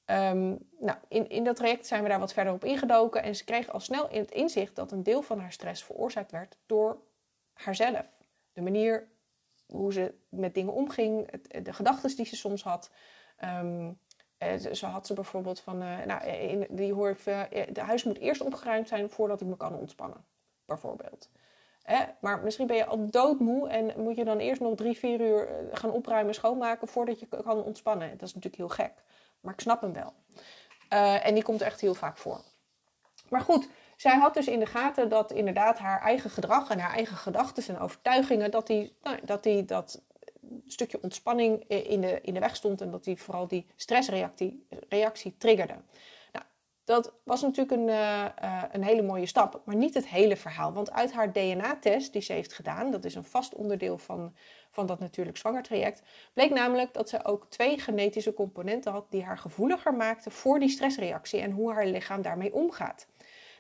Um, 0.07 0.69
nou, 0.79 0.99
in, 1.09 1.29
in 1.29 1.45
dat 1.45 1.57
traject 1.57 1.87
zijn 1.87 2.03
we 2.03 2.09
daar 2.09 2.19
wat 2.19 2.33
verder 2.33 2.53
op 2.53 2.65
ingedoken 2.65 3.23
en 3.23 3.37
ze 3.37 3.45
kreeg 3.45 3.69
al 3.69 3.81
snel 3.81 4.09
in 4.09 4.21
het 4.21 4.31
inzicht 4.31 4.77
dat 4.77 4.93
een 4.93 5.03
deel 5.03 5.23
van 5.23 5.41
haar 5.41 5.53
stress 5.53 5.85
veroorzaakt 5.85 6.31
werd 6.31 6.59
door 6.67 7.03
haarzelf. 7.53 8.07
De 8.53 8.63
manier 8.63 9.09
hoe 9.67 9.93
ze 9.93 10.15
met 10.29 10.55
dingen 10.55 10.73
omging, 10.73 11.31
de 11.63 11.73
gedachten 11.73 12.17
die 12.17 12.27
ze 12.27 12.37
soms 12.37 12.63
had. 12.63 12.91
Um, 13.45 13.99
zo 14.73 14.87
had 14.87 15.07
ze 15.07 15.15
bijvoorbeeld 15.15 15.61
van, 15.61 15.83
uh, 15.83 16.05
nou, 16.05 16.27
in, 16.27 16.67
die 16.71 16.93
hoor 16.93 17.11
ik, 17.11 17.25
de 17.75 17.81
huis 17.81 18.05
moet 18.05 18.19
eerst 18.19 18.41
opgeruimd 18.41 18.89
zijn 18.89 19.11
voordat 19.11 19.41
ik 19.41 19.47
me 19.47 19.57
kan 19.57 19.75
ontspannen, 19.75 20.25
bijvoorbeeld. 20.65 21.31
Maar 22.21 22.41
misschien 22.43 22.67
ben 22.67 22.77
je 22.77 22.87
al 22.87 23.11
doodmoe 23.11 23.69
en 23.69 23.93
moet 23.97 24.17
je 24.17 24.25
dan 24.25 24.39
eerst 24.39 24.61
nog 24.61 24.75
drie, 24.75 24.99
vier 24.99 25.21
uur 25.21 25.49
gaan 25.73 25.91
opruimen, 25.91 26.35
schoonmaken 26.35 26.89
voordat 26.89 27.21
je 27.21 27.27
kan 27.27 27.63
ontspannen. 27.63 28.11
Dat 28.11 28.29
is 28.29 28.35
natuurlijk 28.35 28.57
heel 28.57 28.87
gek. 28.87 28.93
Maar 29.41 29.53
ik 29.53 29.61
snap 29.61 29.81
hem 29.81 29.93
wel. 29.93 30.13
Uh, 30.93 31.27
en 31.27 31.35
die 31.35 31.43
komt 31.43 31.61
echt 31.61 31.81
heel 31.81 31.95
vaak 31.95 32.17
voor. 32.17 32.41
Maar 33.29 33.41
goed, 33.41 33.69
zij 33.97 34.17
had 34.17 34.35
dus 34.35 34.47
in 34.47 34.59
de 34.59 34.67
gaten 34.67 35.09
dat 35.09 35.33
inderdaad 35.33 35.79
haar 35.79 36.01
eigen 36.01 36.31
gedrag 36.31 36.71
en 36.71 36.79
haar 36.79 36.95
eigen 36.95 37.17
gedachten 37.17 37.75
en 37.75 37.81
overtuigingen, 37.81 38.51
dat 38.51 38.67
die, 38.67 38.97
nou, 39.03 39.19
dat, 39.25 39.43
die 39.43 39.65
dat 39.65 40.03
stukje 40.67 41.03
ontspanning 41.03 41.69
in 41.69 42.01
de, 42.01 42.21
in 42.21 42.35
de 42.35 42.41
weg 42.41 42.57
stond 42.57 42.81
en 42.81 42.91
dat 42.91 43.05
die 43.05 43.21
vooral 43.21 43.49
die 43.49 43.67
stressreactie 43.77 44.67
reactie 44.89 45.37
triggerde. 45.39 45.75
Dat 46.85 47.13
was 47.25 47.43
natuurlijk 47.43 47.81
een, 47.81 47.89
uh, 47.89 48.25
uh, 48.43 48.63
een 48.73 48.85
hele 48.85 49.03
mooie 49.03 49.27
stap, 49.27 49.63
maar 49.65 49.77
niet 49.77 49.95
het 49.95 50.09
hele 50.09 50.37
verhaal. 50.37 50.73
Want 50.73 50.93
uit 50.93 51.13
haar 51.13 51.33
DNA-test 51.33 52.13
die 52.13 52.23
ze 52.23 52.33
heeft 52.33 52.53
gedaan, 52.53 52.91
dat 52.91 53.05
is 53.05 53.15
een 53.15 53.25
vast 53.25 53.55
onderdeel 53.55 53.99
van 53.99 54.35
van 54.75 54.87
dat 54.87 54.99
natuurlijk 54.99 55.37
zwangertraject, 55.37 56.03
bleek 56.33 56.51
namelijk 56.51 56.95
dat 56.95 57.09
ze 57.09 57.25
ook 57.25 57.47
twee 57.49 57.79
genetische 57.79 58.35
componenten 58.35 58.93
had 58.93 59.07
die 59.11 59.25
haar 59.25 59.39
gevoeliger 59.39 59.95
maakten 59.95 60.33
voor 60.33 60.59
die 60.59 60.69
stressreactie 60.69 61.41
en 61.41 61.51
hoe 61.51 61.73
haar 61.73 61.87
lichaam 61.87 62.23
daarmee 62.23 62.55
omgaat. 62.55 63.07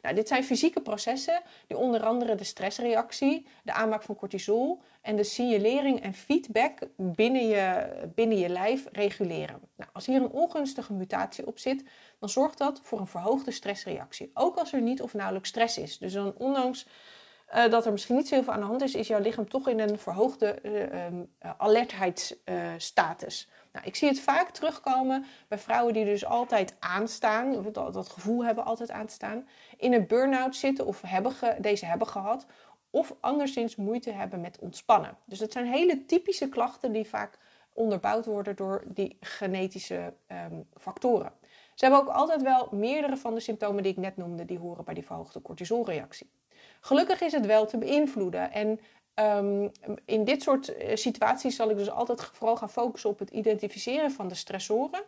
Nou, 0.05 0.17
dit 0.17 0.29
zijn 0.29 0.45
fysieke 0.45 0.81
processen 0.81 1.43
die 1.67 1.77
onder 1.77 2.03
andere 2.03 2.35
de 2.35 2.45
stressreactie, 2.45 3.47
de 3.63 3.73
aanmaak 3.73 4.03
van 4.03 4.17
cortisol 4.17 4.83
en 5.03 5.17
de 5.17 5.25
signalering 5.25 6.03
en 6.03 6.15
feedback 6.15 6.79
binnen 6.97 7.47
je, 7.47 7.93
binnen 8.15 8.39
je 8.39 8.49
lijf 8.49 8.87
reguleren. 8.93 9.61
Nou, 9.77 9.91
als 9.93 10.07
hier 10.07 10.23
een 10.23 10.31
ongunstige 10.31 10.93
mutatie 10.93 11.47
op 11.47 11.59
zit, 11.59 11.85
dan 12.19 12.29
zorgt 12.29 12.59
dat 12.59 12.81
voor 12.83 13.01
een 13.01 13.07
verhoogde 13.07 13.51
stressreactie. 13.51 14.31
Ook 14.35 14.57
als 14.57 14.73
er 14.73 14.81
niet 14.81 15.03
of 15.03 15.15
nauwelijks 15.15 15.49
stress 15.49 15.79
is. 15.79 15.99
Dus 15.99 16.13
dan 16.13 16.35
ondanks 16.39 16.87
uh, 17.55 17.71
dat 17.71 17.87
er 17.87 17.93
misschien 17.93 18.17
niet 18.17 18.29
zoveel 18.29 18.53
aan 18.53 18.61
de 18.61 18.67
hand 18.67 18.83
is, 18.83 18.95
is 18.95 19.07
jouw 19.07 19.21
lichaam 19.21 19.49
toch 19.49 19.69
in 19.69 19.81
een 19.81 19.99
verhoogde 19.99 20.59
uh, 20.63 21.05
um, 21.05 21.35
alertheidsstatus. 21.57 23.49
Nou, 23.75 23.87
ik 23.87 23.97
zie 23.97 24.09
het 24.09 24.21
vaak 24.21 24.51
terugkomen 24.51 25.25
bij 25.49 25.59
vrouwen 25.59 25.95
die 25.95 26.05
dus 26.05 26.25
altijd 26.25 26.77
aanstaan, 26.79 27.73
dat, 27.73 27.95
dat 27.95 28.09
gevoel 28.09 28.45
hebben 28.45 28.65
altijd 28.65 28.91
aan 28.91 29.07
te 29.07 29.13
staan, 29.13 29.49
in 29.77 29.93
een 29.93 30.07
burn-out 30.07 30.57
zitten 30.57 30.87
of 30.87 31.01
hebben 31.01 31.33
deze 31.59 31.87
hebben 31.87 32.07
gehad, 32.07 32.47
of 32.91 33.15
anderszins 33.21 33.77
moeite 33.77 34.11
hebben 34.11 34.41
met 34.41 34.59
ontspannen. 34.59 35.17
Dus 35.25 35.39
dat 35.39 35.53
zijn 35.53 35.67
hele 35.67 36.05
typische 36.05 36.49
klachten 36.49 36.93
die 36.93 37.09
vaak 37.09 37.39
onderbouwd 37.73 38.27
worden 38.27 38.57
door 38.57 38.85
die 38.87 39.17
genetische 39.21 40.15
um, 40.29 40.69
factoren. 40.75 41.33
Ze 41.75 41.85
hebben 41.85 42.01
ook 42.01 42.15
altijd 42.15 42.43
wel 42.43 42.69
meerdere 42.71 43.17
van 43.17 43.35
de 43.35 43.41
symptomen 43.41 43.83
die 43.83 43.93
ik 43.93 43.99
net 43.99 44.17
noemde, 44.17 44.45
die 44.45 44.59
horen 44.59 44.85
bij 44.85 44.95
die 44.95 45.07
verhoogde 45.07 45.43
cortisolreactie. 45.43 46.31
Gelukkig 46.81 47.21
is 47.21 47.33
het 47.33 47.47
wel 47.47 47.67
te 47.67 47.79
beïnvloeden. 47.79 48.53
En 48.53 48.81
um, 49.15 49.71
in 50.05 50.25
dit 50.25 50.43
soort 50.43 50.77
eh, 50.77 50.97
situaties 50.97 51.57
zal 51.57 51.71
ik 51.71 51.77
dus 51.77 51.91
altijd 51.91 52.25
vooral 52.25 52.57
gaan 52.57 52.71
focussen 52.71 53.11
op 53.11 53.19
het 53.19 53.31
identificeren 53.31 54.11
van 54.11 54.29
de 54.29 54.35
stressoren. 54.35 55.03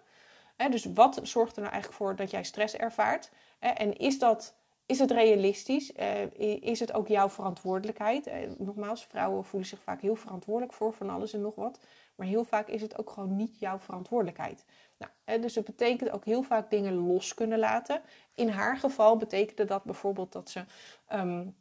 dus 0.70 0.84
wat 0.94 1.20
zorgt 1.22 1.56
er 1.56 1.62
nou 1.62 1.72
eigenlijk 1.72 2.02
voor 2.02 2.16
dat 2.16 2.30
jij 2.30 2.44
stress 2.44 2.76
ervaart? 2.76 3.30
en 3.58 3.96
is, 3.96 4.18
dat, 4.18 4.54
is 4.86 4.98
het 4.98 5.10
realistisch? 5.10 5.92
Uh, 5.92 6.60
is 6.60 6.80
het 6.80 6.92
ook 6.92 7.08
jouw 7.08 7.28
verantwoordelijkheid? 7.28 8.26
Uh, 8.26 8.34
nogmaals, 8.58 9.04
vrouwen 9.04 9.44
voelen 9.44 9.68
zich 9.68 9.80
vaak 9.80 10.00
heel 10.00 10.16
verantwoordelijk 10.16 10.72
voor 10.72 10.92
van 10.92 11.10
alles 11.10 11.32
en 11.32 11.40
nog 11.40 11.54
wat. 11.54 11.78
Maar 12.14 12.26
heel 12.26 12.44
vaak 12.44 12.68
is 12.68 12.82
het 12.82 12.98
ook 12.98 13.10
gewoon 13.10 13.36
niet 13.36 13.58
jouw 13.58 13.78
verantwoordelijkheid. 13.78 14.64
Nou, 14.98 15.40
dus 15.40 15.54
het 15.54 15.64
betekent 15.64 16.10
ook 16.10 16.24
heel 16.24 16.42
vaak 16.42 16.70
dingen 16.70 16.94
los 16.94 17.34
kunnen 17.34 17.58
laten. 17.58 18.02
In 18.34 18.48
haar 18.48 18.76
geval 18.76 19.16
betekende 19.16 19.64
dat 19.64 19.84
bijvoorbeeld 19.84 20.32
dat 20.32 20.50
ze 20.50 20.64
um, 21.12 21.56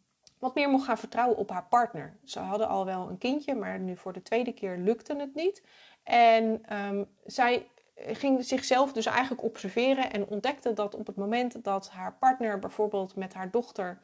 wat 0.45 0.55
meer 0.55 0.69
mocht 0.69 0.85
gaan 0.85 0.97
vertrouwen 0.97 1.37
op 1.37 1.49
haar 1.49 1.65
partner. 1.69 2.17
Ze 2.23 2.39
hadden 2.39 2.67
al 2.67 2.85
wel 2.85 3.09
een 3.09 3.17
kindje, 3.17 3.55
maar 3.55 3.79
nu 3.79 3.97
voor 3.97 4.13
de 4.13 4.21
tweede 4.21 4.53
keer 4.53 4.77
lukte 4.77 5.15
het 5.15 5.35
niet. 5.35 5.63
En 6.03 6.75
um, 6.75 7.07
zij 7.25 7.67
ging 7.95 8.43
zichzelf 8.43 8.93
dus 8.93 9.05
eigenlijk 9.05 9.43
observeren 9.43 10.11
en 10.11 10.27
ontdekte 10.27 10.73
dat 10.73 10.95
op 10.95 11.07
het 11.07 11.15
moment 11.15 11.63
dat 11.63 11.89
haar 11.89 12.13
partner 12.13 12.59
bijvoorbeeld 12.59 13.15
met 13.15 13.33
haar 13.33 13.51
dochter 13.51 13.99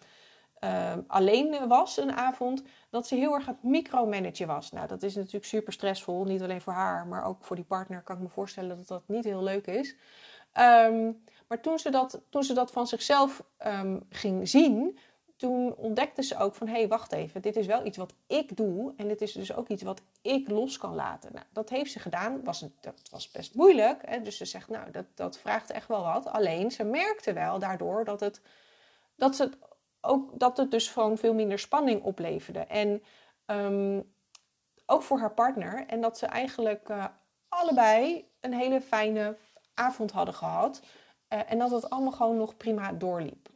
uh, 0.64 0.94
alleen 1.08 1.68
was 1.68 1.98
een 1.98 2.12
avond, 2.12 2.64
dat 2.90 3.08
ze 3.08 3.16
heel 3.16 3.34
erg 3.34 3.46
het 3.46 3.64
micromanagen 3.64 4.48
was. 4.48 4.72
Nou, 4.72 4.88
dat 4.88 5.04
is 5.04 5.16
natuurlijk 5.16 5.46
super 5.46 5.74
stressvol, 5.74 6.24
niet 6.24 6.42
alleen 6.42 6.62
voor 6.62 6.74
haar, 6.74 7.08
maar 7.08 7.26
ook 7.26 7.44
voor 7.44 7.56
die 7.56 7.66
partner 7.66 8.02
kan 8.02 8.16
ik 8.16 8.22
me 8.22 8.30
voorstellen 8.30 8.78
dat 8.78 8.88
dat 8.88 9.04
niet 9.06 9.24
heel 9.24 9.44
leuk 9.44 9.68
is. 9.68 9.96
Um, 10.60 11.24
maar 11.48 11.62
toen 11.62 11.80
ze, 11.80 11.90
dat, 11.90 12.22
toen 12.30 12.44
ze 12.44 12.54
dat 12.54 12.72
van 12.72 12.88
zichzelf 12.88 13.44
ging 14.10 14.50
zien, 14.50 15.00
toen 15.42 15.76
ontdekte 15.76 16.24
ze 16.24 16.38
ook 16.38 16.56
van 16.56 16.68
hé, 16.68 16.74
hey, 16.74 16.88
wacht 16.88 17.12
even, 17.12 17.42
dit 17.42 17.56
is 17.56 17.66
wel 17.66 17.86
iets 17.86 17.98
wat 17.98 18.14
ik 18.28 18.58
doe 18.58 18.94
en 18.98 19.08
dit 19.08 19.22
is 19.22 19.32
dus 19.32 19.54
ook 19.54 19.68
iets 19.68 19.84
wat 19.84 20.02
ik 20.22 20.50
los 20.50 20.78
kan 20.78 20.96
laten. 20.96 21.34
Nou, 21.34 21.46
dat 21.54 21.70
heeft 21.70 21.92
ze 21.92 22.00
gedaan, 22.00 22.44
was, 22.44 22.66
dat 22.80 23.02
was 23.12 23.32
best 23.32 23.56
moeilijk. 23.56 24.02
Hè? 24.06 24.22
Dus 24.22 24.38
ze 24.38 24.46
zegt, 24.46 24.70
nou, 24.70 24.92
dat, 24.92 25.06
dat 25.16 25.38
vraagt 25.38 25.70
echt 25.70 25.88
wel 25.88 26.04
wat. 26.04 26.28
Alleen 26.28 26.72
ze 26.72 26.84
merkte 26.84 27.34
wel 27.34 27.60
daardoor 27.60 28.06
dat 28.06 28.20
het, 28.20 28.42
dat 29.16 29.36
ze 29.36 29.50
ook, 30.02 30.40
dat 30.40 30.58
het 30.58 30.72
dus 30.72 30.90
gewoon 30.90 31.18
veel 31.18 31.34
minder 31.34 31.60
spanning 31.60 32.04
opleverde. 32.04 32.60
En 32.60 33.04
um, 33.46 34.14
ook 34.86 35.04
voor 35.04 35.20
haar 35.20 35.34
partner. 35.34 35.86
En 35.88 36.02
dat 36.02 36.18
ze 36.18 36.26
eigenlijk 36.26 36.90
uh, 36.90 37.06
allebei 37.50 38.30
een 38.40 38.54
hele 38.54 38.82
fijne 38.82 39.38
avond 39.74 40.12
hadden 40.12 40.34
gehad. 40.34 40.82
Uh, 41.30 41.52
en 41.52 41.58
dat 41.58 41.72
het 41.72 41.90
allemaal 41.90 42.12
gewoon 42.12 42.38
nog 42.38 42.58
prima 42.58 42.92
doorliep. 42.92 43.50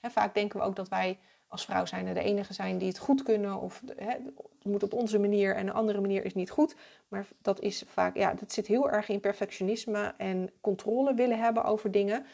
Hè, 0.00 0.10
vaak 0.10 0.34
denken 0.34 0.58
we 0.58 0.66
ook 0.66 0.76
dat 0.76 0.88
wij 0.88 1.18
als 1.50 1.64
vrouw 1.64 1.84
zijn 1.84 2.14
de 2.14 2.22
enige 2.22 2.52
zijn 2.52 2.78
die 2.78 2.88
het 2.88 2.98
goed 2.98 3.22
kunnen. 3.22 3.60
Of 3.60 3.82
hè, 3.96 4.10
het 4.10 4.64
moet 4.64 4.82
op 4.82 4.92
onze 4.92 5.18
manier 5.18 5.56
en 5.56 5.66
een 5.66 5.72
andere 5.72 6.00
manier 6.00 6.24
is 6.24 6.34
niet 6.34 6.50
goed. 6.50 6.74
Maar 7.08 7.26
dat 7.42 7.60
is 7.60 7.84
vaak, 7.86 8.16
ja, 8.16 8.34
dat 8.34 8.52
zit 8.52 8.66
heel 8.66 8.90
erg 8.90 9.08
in 9.08 9.20
perfectionisme 9.20 10.14
en 10.16 10.50
controle 10.60 11.14
willen 11.14 11.38
hebben 11.38 11.64
over 11.64 11.90
dingen. 11.90 12.26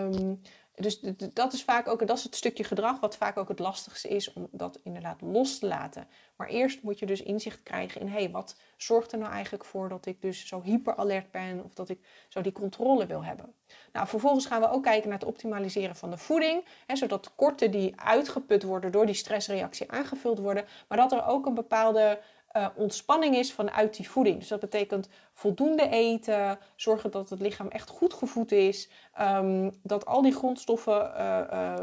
Um, 0.00 0.40
dus 0.76 1.00
dat 1.32 1.52
is 1.52 1.64
vaak 1.64 1.88
ook 1.88 2.06
dat 2.06 2.16
is 2.16 2.22
het 2.22 2.34
stukje 2.34 2.64
gedrag 2.64 3.00
wat 3.00 3.16
vaak 3.16 3.36
ook 3.36 3.48
het 3.48 3.58
lastigste 3.58 4.08
is 4.08 4.32
om 4.32 4.48
dat 4.50 4.80
inderdaad 4.82 5.20
los 5.20 5.58
te 5.58 5.66
laten. 5.66 6.08
Maar 6.36 6.48
eerst 6.48 6.82
moet 6.82 6.98
je 6.98 7.06
dus 7.06 7.22
inzicht 7.22 7.62
krijgen 7.62 8.00
in 8.00 8.08
hé, 8.08 8.18
hey, 8.18 8.30
wat 8.30 8.56
zorgt 8.76 9.12
er 9.12 9.18
nou 9.18 9.32
eigenlijk 9.32 9.64
voor 9.64 9.88
dat 9.88 10.06
ik 10.06 10.22
dus 10.22 10.46
zo 10.46 10.62
hyperalert 10.62 11.30
ben 11.30 11.64
of 11.64 11.74
dat 11.74 11.88
ik 11.88 11.98
zo 12.28 12.40
die 12.40 12.52
controle 12.52 13.06
wil 13.06 13.24
hebben. 13.24 13.54
Nou, 13.92 14.06
vervolgens 14.08 14.46
gaan 14.46 14.60
we 14.60 14.70
ook 14.70 14.82
kijken 14.82 15.08
naar 15.08 15.18
het 15.18 15.28
optimaliseren 15.28 15.96
van 15.96 16.10
de 16.10 16.18
voeding, 16.18 16.64
hè, 16.86 16.96
zodat 16.96 17.24
de 17.24 17.30
korten 17.36 17.70
die 17.70 18.00
uitgeput 18.00 18.62
worden 18.62 18.92
door 18.92 19.06
die 19.06 19.14
stressreactie 19.14 19.90
aangevuld 19.90 20.38
worden, 20.38 20.64
maar 20.88 20.98
dat 20.98 21.12
er 21.12 21.26
ook 21.26 21.46
een 21.46 21.54
bepaalde 21.54 22.20
uh, 22.56 22.66
ontspanning 22.74 23.36
is 23.36 23.52
vanuit 23.52 23.96
die 23.96 24.10
voeding. 24.10 24.38
Dus 24.38 24.48
dat 24.48 24.60
betekent 24.60 25.08
voldoende 25.32 25.88
eten, 25.88 26.58
zorgen 26.76 27.10
dat 27.10 27.30
het 27.30 27.40
lichaam 27.40 27.68
echt 27.68 27.88
goed 27.88 28.14
gevoed 28.14 28.52
is, 28.52 28.90
um, 29.20 29.70
dat 29.82 30.06
al 30.06 30.22
die 30.22 30.34
grondstoffen 30.34 31.12
uh, 31.16 31.42
uh, 31.52 31.74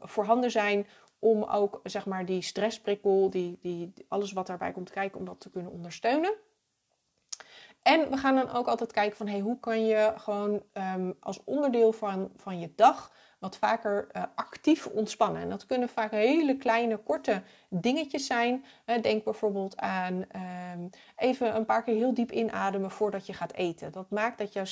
voorhanden 0.00 0.50
zijn 0.50 0.86
om 1.18 1.42
ook 1.42 1.80
zeg 1.82 2.06
maar, 2.06 2.24
die 2.24 2.42
stressprikkel, 2.42 3.30
die, 3.30 3.58
die, 3.60 3.92
alles 4.08 4.32
wat 4.32 4.46
daarbij 4.46 4.72
komt 4.72 4.90
kijken, 4.90 5.18
om 5.18 5.24
dat 5.24 5.40
te 5.40 5.50
kunnen 5.50 5.72
ondersteunen. 5.72 6.34
En 7.82 8.10
we 8.10 8.16
gaan 8.16 8.34
dan 8.34 8.50
ook 8.50 8.66
altijd 8.66 8.92
kijken 8.92 9.16
van 9.16 9.26
hey, 9.26 9.40
hoe 9.40 9.60
kan 9.60 9.86
je 9.86 10.12
gewoon 10.16 10.62
um, 10.94 11.16
als 11.20 11.40
onderdeel 11.44 11.92
van, 11.92 12.30
van 12.36 12.60
je 12.60 12.72
dag 12.76 13.12
wat 13.42 13.56
vaker 13.56 14.08
uh, 14.16 14.22
actief 14.34 14.86
ontspannen. 14.86 15.42
En 15.42 15.48
dat 15.48 15.66
kunnen 15.66 15.88
vaak 15.88 16.10
hele 16.10 16.56
kleine, 16.56 16.96
korte 16.96 17.42
dingetjes 17.68 18.26
zijn. 18.26 18.64
Uh, 18.86 19.02
denk 19.02 19.24
bijvoorbeeld 19.24 19.76
aan 19.76 20.24
uh, 20.36 20.42
even 21.16 21.56
een 21.56 21.64
paar 21.64 21.82
keer 21.82 21.94
heel 21.94 22.14
diep 22.14 22.32
inademen 22.32 22.90
voordat 22.90 23.26
je 23.26 23.32
gaat 23.32 23.52
eten. 23.52 23.92
Dat 23.92 24.10
maakt 24.10 24.38
dat 24.38 24.52
jouw 24.52 24.64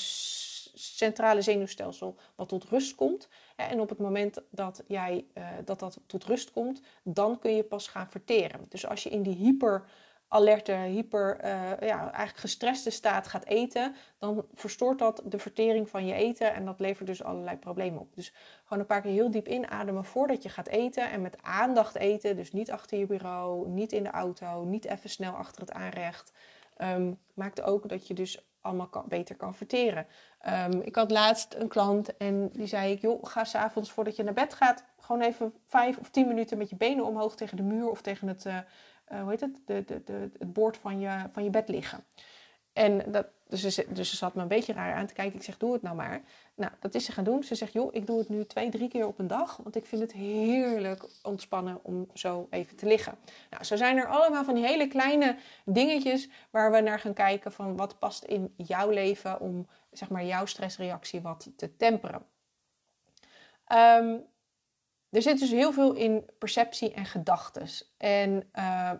centrale 0.74 1.42
zenuwstelsel 1.42 2.16
wat 2.34 2.48
tot 2.48 2.64
rust 2.64 2.94
komt. 2.94 3.28
En 3.56 3.80
op 3.80 3.88
het 3.88 3.98
moment 3.98 4.40
dat, 4.50 4.82
jij, 4.86 5.24
dat 5.64 5.78
dat 5.78 5.98
tot 6.06 6.24
rust 6.24 6.52
komt, 6.52 6.80
dan 7.02 7.38
kun 7.38 7.56
je 7.56 7.62
pas 7.62 7.88
gaan 7.88 8.10
verteren. 8.10 8.66
Dus 8.68 8.86
als 8.86 9.02
je 9.02 9.10
in 9.10 9.22
die 9.22 9.36
hyper 9.36 9.84
alerte, 10.32 10.72
hyper, 10.72 11.44
uh, 11.44 11.50
ja, 11.88 12.00
eigenlijk 12.00 12.36
gestreste 12.36 12.90
staat 12.90 13.26
gaat 13.26 13.44
eten, 13.44 13.94
dan 14.18 14.44
verstoort 14.54 14.98
dat 14.98 15.22
de 15.24 15.38
vertering 15.38 15.88
van 15.88 16.06
je 16.06 16.14
eten 16.14 16.54
en 16.54 16.64
dat 16.64 16.80
levert 16.80 17.06
dus 17.06 17.22
allerlei 17.22 17.56
problemen 17.56 18.00
op. 18.00 18.14
Dus 18.14 18.32
gewoon 18.64 18.78
een 18.78 18.86
paar 18.86 19.00
keer 19.00 19.12
heel 19.12 19.30
diep 19.30 19.48
inademen 19.48 20.04
voordat 20.04 20.42
je 20.42 20.48
gaat 20.48 20.68
eten 20.68 21.10
en 21.10 21.22
met 21.22 21.42
aandacht 21.42 21.94
eten. 21.94 22.36
Dus 22.36 22.52
niet 22.52 22.70
achter 22.70 22.98
je 22.98 23.06
bureau, 23.06 23.68
niet 23.68 23.92
in 23.92 24.02
de 24.02 24.10
auto, 24.10 24.64
niet 24.64 24.84
even 24.84 25.10
snel 25.10 25.32
achter 25.32 25.60
het 25.60 25.72
aanrecht. 25.72 26.32
Um, 26.78 27.18
maakt 27.34 27.62
ook 27.62 27.88
dat 27.88 28.06
je 28.06 28.14
dus 28.14 28.44
allemaal 28.60 29.04
beter 29.08 29.36
kan 29.36 29.54
verteren. 29.54 30.06
Um, 30.48 30.80
ik 30.80 30.94
had 30.94 31.10
laatst 31.10 31.54
een 31.54 31.68
klant 31.68 32.16
en 32.16 32.50
die 32.52 32.66
zei 32.66 32.92
ik, 32.92 33.00
joh, 33.00 33.24
ga 33.24 33.44
s'avonds 33.44 33.90
voordat 33.90 34.16
je 34.16 34.22
naar 34.22 34.34
bed 34.34 34.54
gaat, 34.54 34.84
gewoon 35.00 35.20
even 35.20 35.54
vijf 35.66 35.98
of 35.98 36.10
tien 36.10 36.26
minuten 36.26 36.58
met 36.58 36.70
je 36.70 36.76
benen 36.76 37.04
omhoog 37.04 37.36
tegen 37.36 37.56
de 37.56 37.62
muur 37.62 37.90
of 37.90 38.00
tegen 38.00 38.28
het, 38.28 38.44
uh, 38.44 38.58
uh, 39.12 39.20
hoe 39.20 39.30
heet 39.30 39.40
het, 39.40 39.60
de, 39.64 39.84
de, 39.86 40.02
de, 40.04 40.30
het 40.38 40.52
boord 40.52 40.76
van 40.76 41.00
je, 41.00 41.28
van 41.32 41.44
je 41.44 41.50
bed 41.50 41.68
liggen. 41.68 42.04
En 42.72 43.12
dat, 43.12 43.26
dus, 43.48 43.60
ze, 43.60 43.86
dus 43.88 44.10
ze 44.10 44.16
zat 44.16 44.34
me 44.34 44.42
een 44.42 44.48
beetje 44.48 44.72
raar 44.72 44.94
aan 44.94 45.06
te 45.06 45.14
kijken. 45.14 45.38
Ik 45.38 45.44
zeg, 45.44 45.56
doe 45.56 45.72
het 45.72 45.82
nou 45.82 45.96
maar. 45.96 46.22
Nou, 46.54 46.72
dat 46.80 46.94
is 46.94 47.04
ze 47.04 47.12
gaan 47.12 47.24
doen. 47.24 47.42
Ze 47.42 47.54
zegt, 47.54 47.72
joh, 47.72 47.94
ik 47.94 48.06
doe 48.06 48.18
het 48.18 48.28
nu 48.28 48.46
twee, 48.46 48.70
drie 48.70 48.88
keer 48.88 49.06
op 49.06 49.18
een 49.18 49.26
dag. 49.26 49.56
Want 49.56 49.76
ik 49.76 49.86
vind 49.86 50.02
het 50.02 50.12
heerlijk 50.12 51.04
ontspannen 51.22 51.78
om 51.82 52.08
zo 52.14 52.46
even 52.50 52.76
te 52.76 52.86
liggen. 52.86 53.14
Nou, 53.50 53.64
zo 53.64 53.76
zijn 53.76 53.96
er 53.96 54.06
allemaal 54.06 54.44
van 54.44 54.54
die 54.54 54.66
hele 54.66 54.86
kleine 54.88 55.36
dingetjes 55.64 56.28
waar 56.50 56.72
we 56.72 56.80
naar 56.80 56.98
gaan 56.98 57.12
kijken 57.12 57.52
van 57.52 57.76
wat 57.76 57.98
past 57.98 58.24
in 58.24 58.54
jouw 58.56 58.90
leven 58.90 59.40
om, 59.40 59.66
zeg 59.92 60.08
maar, 60.08 60.24
jouw 60.24 60.46
stressreactie 60.46 61.20
wat 61.20 61.50
te 61.56 61.76
temperen. 61.76 62.26
Um, 63.72 64.24
er 65.10 65.22
zit 65.22 65.38
dus 65.38 65.50
heel 65.50 65.72
veel 65.72 65.92
in 65.92 66.30
perceptie 66.38 66.92
en 66.92 67.06
gedachtes. 67.06 67.94
En, 67.96 68.30
uh, 68.30 68.42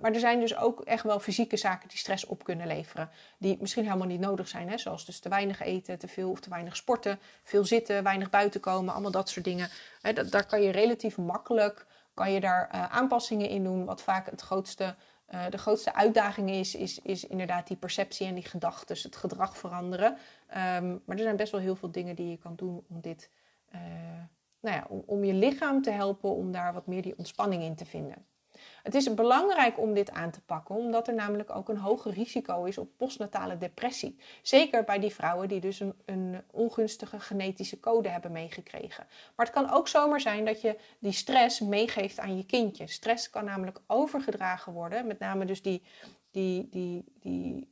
maar 0.01 0.13
er 0.13 0.21
zijn 0.21 0.41
dus 0.41 0.57
ook 0.57 0.81
echt 0.81 1.03
wel 1.03 1.21
fysieke 1.21 1.57
zaken 1.57 1.89
die 1.89 1.99
stress 1.99 2.27
op 2.27 2.45
kunnen 2.45 2.67
leveren. 2.67 3.11
Die 3.39 3.57
misschien 3.61 3.85
helemaal 3.85 4.07
niet 4.07 4.21
nodig 4.21 4.49
zijn. 4.49 4.69
Hè? 4.69 4.79
Zoals 4.79 5.07
dus 5.07 5.21
te 5.21 5.29
weinig 5.29 5.61
eten, 5.61 5.99
te 5.99 6.09
veel 6.09 6.31
of 6.31 6.41
te 6.41 6.51
weinig 6.51 6.77
sporten. 6.77 7.19
Veel 7.43 7.65
zitten, 7.65 8.03
weinig 8.03 8.31
buiten 8.31 8.61
komen. 8.61 8.93
Allemaal 8.93 9.11
dat 9.11 9.29
soort 9.29 9.45
dingen. 9.45 9.69
Dat, 10.15 10.31
daar 10.31 10.47
kan 10.47 10.63
je 10.63 10.71
relatief 10.71 11.19
makkelijk 11.19 11.87
kan 12.15 12.33
je 12.33 12.41
daar 12.41 12.71
uh, 12.75 12.85
aanpassingen 12.85 13.49
in 13.49 13.65
doen. 13.65 13.85
Wat 13.85 14.03
vaak 14.03 14.31
het 14.31 14.41
grootste, 14.41 14.95
uh, 15.31 15.45
de 15.51 15.59
grootste 15.59 15.95
uitdaging 15.95 16.51
is, 16.51 16.75
is, 16.75 16.99
is 16.99 17.27
inderdaad 17.27 17.67
die 17.67 17.77
perceptie 17.77 18.27
en 18.27 18.35
die 18.35 18.45
gedachtes. 18.45 19.03
Het 19.03 19.17
gedrag 19.17 19.57
veranderen. 19.57 20.11
Um, 20.11 21.03
maar 21.05 21.17
er 21.17 21.23
zijn 21.23 21.37
best 21.37 21.53
wel 21.53 21.61
heel 21.61 21.77
veel 21.77 21.91
dingen 21.91 22.15
die 22.15 22.31
je 22.31 22.37
kan 22.37 22.57
doen 22.57 22.85
om 22.89 23.01
dit 23.01 23.31
nou 24.61 24.77
ja, 24.77 24.87
om, 25.07 25.25
je 25.25 25.35
lichaam 25.35 25.83
te 25.83 25.91
helpen 25.91 26.31
om 26.31 26.53
daar 26.53 26.73
wat 26.73 26.87
meer 26.87 27.03
die 27.03 27.19
ontspanning 27.19 27.63
in 27.63 27.75
te 27.75 27.85
vinden. 27.85 28.25
Het 28.83 28.95
is 28.95 29.15
belangrijk 29.15 29.79
om 29.79 29.95
dit 29.95 30.11
aan 30.11 30.31
te 30.31 30.41
pakken, 30.41 30.75
omdat 30.75 31.09
er 31.09 31.15
namelijk 31.15 31.51
ook 31.51 31.69
een 31.69 31.77
hoger 31.77 32.13
risico 32.13 32.65
is 32.65 32.79
op 32.79 32.91
postnatale 32.97 33.59
depressie. 33.59 34.19
Zeker 34.43 34.85
bij 34.85 34.99
die 34.99 35.15
vrouwen 35.15 35.49
die 35.49 35.61
dus 35.61 35.81
een, 35.81 35.95
een, 36.05 36.43
ongunstige 36.51 37.21
genetische 37.21 37.81
code 37.81 38.09
hebben 38.09 38.33
meegekregen. 38.33 39.07
Maar 39.37 39.47
het 39.47 39.55
kan 39.55 39.71
ook 39.71 39.89
zomaar 39.89 40.21
zijn 40.21 40.45
dat 40.45 40.61
je 40.61 40.79
die 40.99 41.13
stress 41.13 41.61
meegeeft 41.61 42.19
aan 42.19 42.37
je 42.37 42.47
kindje. 42.47 42.87
Stress 42.87 43.31
kan 43.31 43.45
namelijk 43.45 43.81
overgedragen 43.87 44.73
worden, 44.73 45.07
met 45.07 45.19
name 45.19 45.45
dus 45.45 45.63
die, 45.63 45.83
die, 46.31 46.69
die, 46.71 47.05
die 47.21 47.69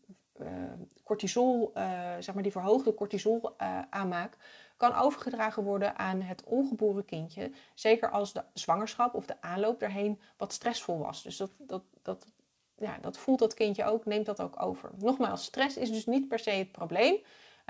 cortisol, 1.04 1.72
uh, 1.74 1.82
zeg 2.18 2.34
maar 2.34 2.42
die 2.42 2.52
verhoogde 2.52 2.94
cortisol 2.94 3.54
uh, 3.60 3.80
aanmaak 3.90 4.36
kan 4.76 4.94
overgedragen 4.94 5.62
worden 5.62 5.98
aan 5.98 6.20
het 6.20 6.44
ongeboren 6.44 7.04
kindje. 7.04 7.50
Zeker 7.74 8.10
als 8.10 8.32
de 8.32 8.44
zwangerschap 8.52 9.14
of 9.14 9.26
de 9.26 9.42
aanloop 9.42 9.80
daarheen 9.80 10.20
wat 10.36 10.52
stressvol 10.52 10.98
was. 10.98 11.22
Dus 11.22 11.36
dat, 11.36 11.50
dat, 11.58 11.82
dat, 12.02 12.26
ja, 12.76 12.98
dat 13.00 13.18
voelt 13.18 13.38
dat 13.38 13.54
kindje 13.54 13.84
ook, 13.84 14.04
neemt 14.04 14.26
dat 14.26 14.40
ook 14.40 14.62
over. 14.62 14.90
Nogmaals, 14.96 15.44
stress 15.44 15.76
is 15.76 15.90
dus 15.90 16.06
niet 16.06 16.28
per 16.28 16.38
se 16.38 16.50
het 16.50 16.72
probleem. 16.72 17.18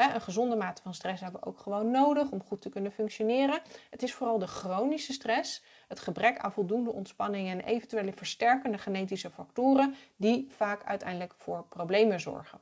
Een 0.05 0.21
gezonde 0.21 0.57
mate 0.57 0.83
van 0.83 0.95
stress 0.95 1.23
hebben 1.23 1.41
we 1.41 1.47
ook 1.47 1.59
gewoon 1.59 1.91
nodig 1.91 2.31
om 2.31 2.43
goed 2.43 2.61
te 2.61 2.69
kunnen 2.69 2.93
functioneren. 2.93 3.61
Het 3.91 4.03
is 4.03 4.15
vooral 4.15 4.39
de 4.39 4.47
chronische 4.47 5.13
stress, 5.13 5.63
het 5.89 6.01
gebrek 6.01 6.39
aan 6.39 6.53
voldoende 6.53 6.93
ontspanning 6.93 7.49
en 7.49 7.61
eventuele 7.61 8.13
versterkende 8.13 8.79
genetische 8.79 9.31
factoren 9.31 9.95
die 10.17 10.49
vaak 10.57 10.85
uiteindelijk 10.85 11.35
voor 11.37 11.65
problemen 11.69 12.21
zorgen. 12.21 12.59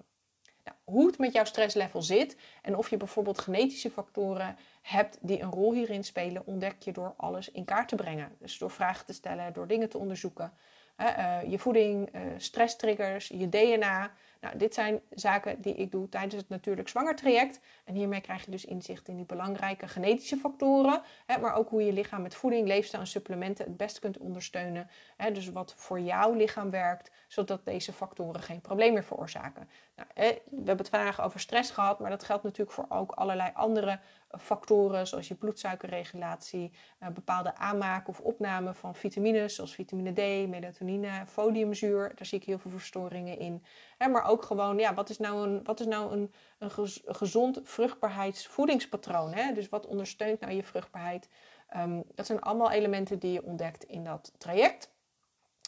Nou, 0.65 0.77
hoe 0.85 1.07
het 1.07 1.19
met 1.19 1.33
jouw 1.33 1.45
stresslevel 1.45 2.03
zit 2.03 2.37
en 2.63 2.77
of 2.77 2.91
je 2.91 2.97
bijvoorbeeld 2.97 3.39
genetische 3.39 3.91
factoren 3.91 4.57
hebt 4.83 5.19
die 5.21 5.41
een 5.41 5.51
rol 5.51 5.73
hierin 5.73 6.05
spelen, 6.05 6.47
ontdek 6.47 6.83
je 6.83 6.93
door 6.93 7.15
alles 7.17 7.51
in 7.51 7.65
kaart 7.65 7.89
te 7.89 7.95
brengen. 7.95 8.37
Dus 8.39 8.59
door 8.59 8.71
vragen 8.71 9.07
te 9.07 9.13
stellen, 9.13 9.53
door 9.53 9.67
dingen 9.67 9.89
te 9.89 9.99
onderzoeken. 9.99 10.53
Uh, 10.99 11.39
je 11.47 11.59
voeding, 11.59 12.15
uh, 12.15 12.21
stresstriggers, 12.37 13.29
je 13.29 13.49
DNA. 13.49 14.11
Nou, 14.47 14.59
dit 14.59 14.75
zijn 14.75 15.01
zaken 15.11 15.61
die 15.61 15.75
ik 15.75 15.91
doe 15.91 16.09
tijdens 16.09 16.35
het 16.35 16.49
natuurlijk 16.49 16.89
zwanger 16.89 17.17
traject. 17.17 17.61
En 17.85 17.95
hiermee 17.95 18.21
krijg 18.21 18.45
je 18.45 18.51
dus 18.51 18.65
inzicht 18.65 19.09
in 19.09 19.17
die 19.17 19.25
belangrijke 19.25 19.89
genetische 19.89 20.37
factoren. 20.37 21.03
Hè, 21.27 21.39
maar 21.39 21.55
ook 21.55 21.69
hoe 21.69 21.85
je 21.85 21.93
lichaam 21.93 22.23
met 22.23 22.35
voeding, 22.35 22.67
leefstijl 22.67 23.03
en 23.03 23.09
supplementen 23.09 23.65
het 23.65 23.77
beste 23.77 24.01
kunt 24.01 24.19
ondersteunen. 24.19 24.89
Hè, 25.17 25.33
dus 25.33 25.51
wat 25.51 25.75
voor 25.77 26.01
jouw 26.01 26.33
lichaam 26.33 26.71
werkt, 26.71 27.11
zodat 27.37 27.65
deze 27.65 27.93
factoren 27.93 28.43
geen 28.43 28.61
probleem 28.61 28.93
meer 28.93 29.05
veroorzaken. 29.05 29.69
Nou, 29.97 30.09
we 30.15 30.43
hebben 30.57 30.77
het 30.77 30.89
vandaag 30.89 31.21
over 31.21 31.41
stress 31.41 31.71
gehad, 31.71 31.99
maar 31.99 32.11
dat 32.11 32.25
geldt 32.25 32.43
natuurlijk 32.43 32.77
voor 32.77 32.87
ook 32.89 33.13
allerlei 33.13 33.51
andere 33.55 33.99
factoren, 34.39 35.07
zoals 35.07 35.29
je 35.29 35.35
bloedsuikerregulatie, 35.35 36.73
eh, 36.99 37.09
bepaalde 37.09 37.57
aanmaak 37.57 38.09
of 38.09 38.21
opname 38.21 38.75
van 38.75 38.95
vitamines, 38.95 39.55
zoals 39.55 39.75
vitamine 39.75 40.13
D, 40.13 40.49
melatonine, 40.49 41.27
foliumzuur. 41.27 42.13
Daar 42.15 42.27
zie 42.27 42.39
ik 42.39 42.45
heel 42.45 42.59
veel 42.59 42.71
verstoringen 42.71 43.39
in. 43.39 43.65
maar 43.99 44.25
ook 44.25 44.43
gewoon, 44.43 44.79
ja, 44.79 44.95
wat 44.95 45.09
is 45.09 45.19
nou 45.19 45.49
een, 45.49 45.65
wat 45.65 45.81
is 45.81 45.87
nou 45.87 46.13
een, 46.13 46.33
een 46.59 46.71
gezond 47.07 47.61
vruchtbaarheidsvoedingspatroon? 47.63 49.33
Hè? 49.33 49.53
Dus 49.53 49.69
wat 49.69 49.87
ondersteunt 49.87 50.41
nou 50.41 50.53
je 50.53 50.63
vruchtbaarheid? 50.63 51.29
Um, 51.77 52.05
dat 52.15 52.27
zijn 52.27 52.41
allemaal 52.41 52.71
elementen 52.71 53.19
die 53.19 53.33
je 53.33 53.45
ontdekt 53.45 53.85
in 53.85 54.05
dat 54.05 54.33
traject. 54.39 54.95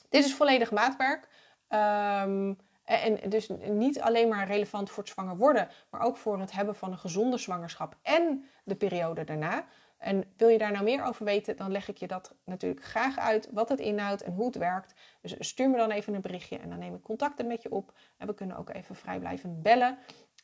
Dit 0.09 0.25
is 0.25 0.35
volledig 0.35 0.71
maatwerk. 0.71 1.29
Um, 1.69 2.59
en 2.85 3.31
dus 3.31 3.49
niet 3.71 4.01
alleen 4.01 4.29
maar 4.29 4.47
relevant 4.47 4.91
voor 4.91 5.03
het 5.03 5.13
zwanger 5.13 5.37
worden, 5.37 5.69
maar 5.91 6.01
ook 6.01 6.17
voor 6.17 6.41
het 6.41 6.53
hebben 6.53 6.75
van 6.75 6.93
een 6.93 6.99
gezonde 6.99 7.39
zwangerschap 7.39 7.97
en 8.03 8.45
de 8.65 8.75
periode 8.75 9.25
daarna. 9.25 9.65
En 9.99 10.25
wil 10.37 10.49
je 10.49 10.59
daar 10.59 10.73
nou 10.73 10.85
meer 10.85 11.05
over 11.05 11.25
weten, 11.25 11.57
dan 11.57 11.71
leg 11.71 11.89
ik 11.89 11.97
je 11.97 12.07
dat 12.07 12.35
natuurlijk 12.45 12.85
graag 12.85 13.19
uit, 13.19 13.49
wat 13.53 13.69
het 13.69 13.81
inhoudt 13.81 14.23
en 14.23 14.33
hoe 14.33 14.47
het 14.47 14.57
werkt. 14.57 14.95
Dus 15.21 15.35
stuur 15.39 15.71
me 15.71 15.77
dan 15.77 15.91
even 15.91 16.15
een 16.15 16.21
berichtje 16.21 16.59
en 16.59 16.69
dan 16.69 16.79
neem 16.79 16.95
ik 16.95 17.03
contacten 17.03 17.47
met 17.47 17.63
je 17.63 17.71
op. 17.71 17.93
En 18.17 18.27
we 18.27 18.35
kunnen 18.35 18.57
ook 18.57 18.71
even 18.71 18.97
vrijblijvend 18.97 19.63
bellen. 19.63 19.99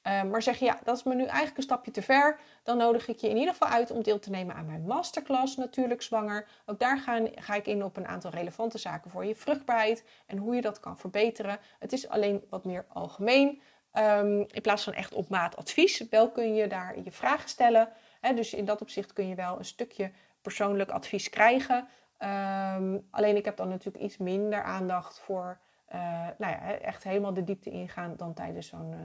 Ehm, 0.04 0.30
maar 0.30 0.42
zeg 0.42 0.58
je, 0.58 0.64
ja, 0.64 0.78
dat 0.82 0.96
is 0.96 1.02
me 1.02 1.14
nu 1.14 1.24
eigenlijk 1.24 1.56
een 1.56 1.62
stapje 1.62 1.90
te 1.90 2.02
ver. 2.02 2.38
Dan 2.62 2.76
nodig 2.76 3.08
ik 3.08 3.18
je 3.18 3.28
in 3.28 3.36
ieder 3.36 3.52
geval 3.52 3.68
uit 3.68 3.90
om 3.90 4.02
deel 4.02 4.18
te 4.18 4.30
nemen 4.30 4.54
aan 4.54 4.66
mijn 4.66 4.86
masterclass 4.86 5.56
Natuurlijk 5.56 6.02
Zwanger. 6.02 6.46
Ook 6.66 6.78
daar 6.78 6.98
ga, 7.36 7.54
ik 7.54 7.66
in 7.66 7.84
op 7.84 7.96
een 7.96 8.06
aantal 8.06 8.30
relevante 8.30 8.78
zaken 8.78 9.10
voor 9.10 9.24
je 9.24 9.34
vruchtbaarheid 9.34 10.04
en 10.26 10.38
hoe 10.38 10.54
je 10.54 10.60
dat 10.60 10.80
kan 10.80 10.98
verbeteren. 10.98 11.58
Het 11.78 11.92
is 11.92 12.08
alleen 12.08 12.44
wat 12.50 12.64
meer 12.64 12.84
algemeen. 12.88 13.60
Um, 13.92 14.38
in 14.38 14.60
plaats 14.62 14.84
van 14.84 14.92
echt 14.92 15.14
op 15.14 15.28
maat 15.28 15.56
advies. 15.56 16.08
Wel 16.10 16.30
kun 16.30 16.54
je 16.54 16.66
daar 16.66 17.00
je 17.04 17.12
vragen 17.12 17.48
stellen. 17.48 17.88
Dus 18.34 18.54
in 18.54 18.64
dat 18.64 18.80
opzicht 18.80 19.12
kun 19.12 19.28
je 19.28 19.34
wel 19.34 19.58
een 19.58 19.64
stukje 19.64 20.10
persoonlijk 20.42 20.90
advies 20.90 21.30
krijgen. 21.30 21.88
Um, 22.18 23.06
alleen 23.10 23.36
ik 23.36 23.44
heb 23.44 23.56
dan 23.56 23.68
natuurlijk 23.68 24.04
iets 24.04 24.16
minder 24.16 24.62
aandacht 24.62 25.18
voor 25.18 25.58
uh, 25.92 26.00
nou 26.38 26.52
ja, 26.52 26.78
echt 26.78 27.04
helemaal 27.04 27.34
de 27.34 27.44
diepte 27.44 27.70
ingaan 27.70 28.16
dan 28.16 28.34
tijdens 28.34 28.68
zo'n 28.68 28.92
uh, 28.92 28.98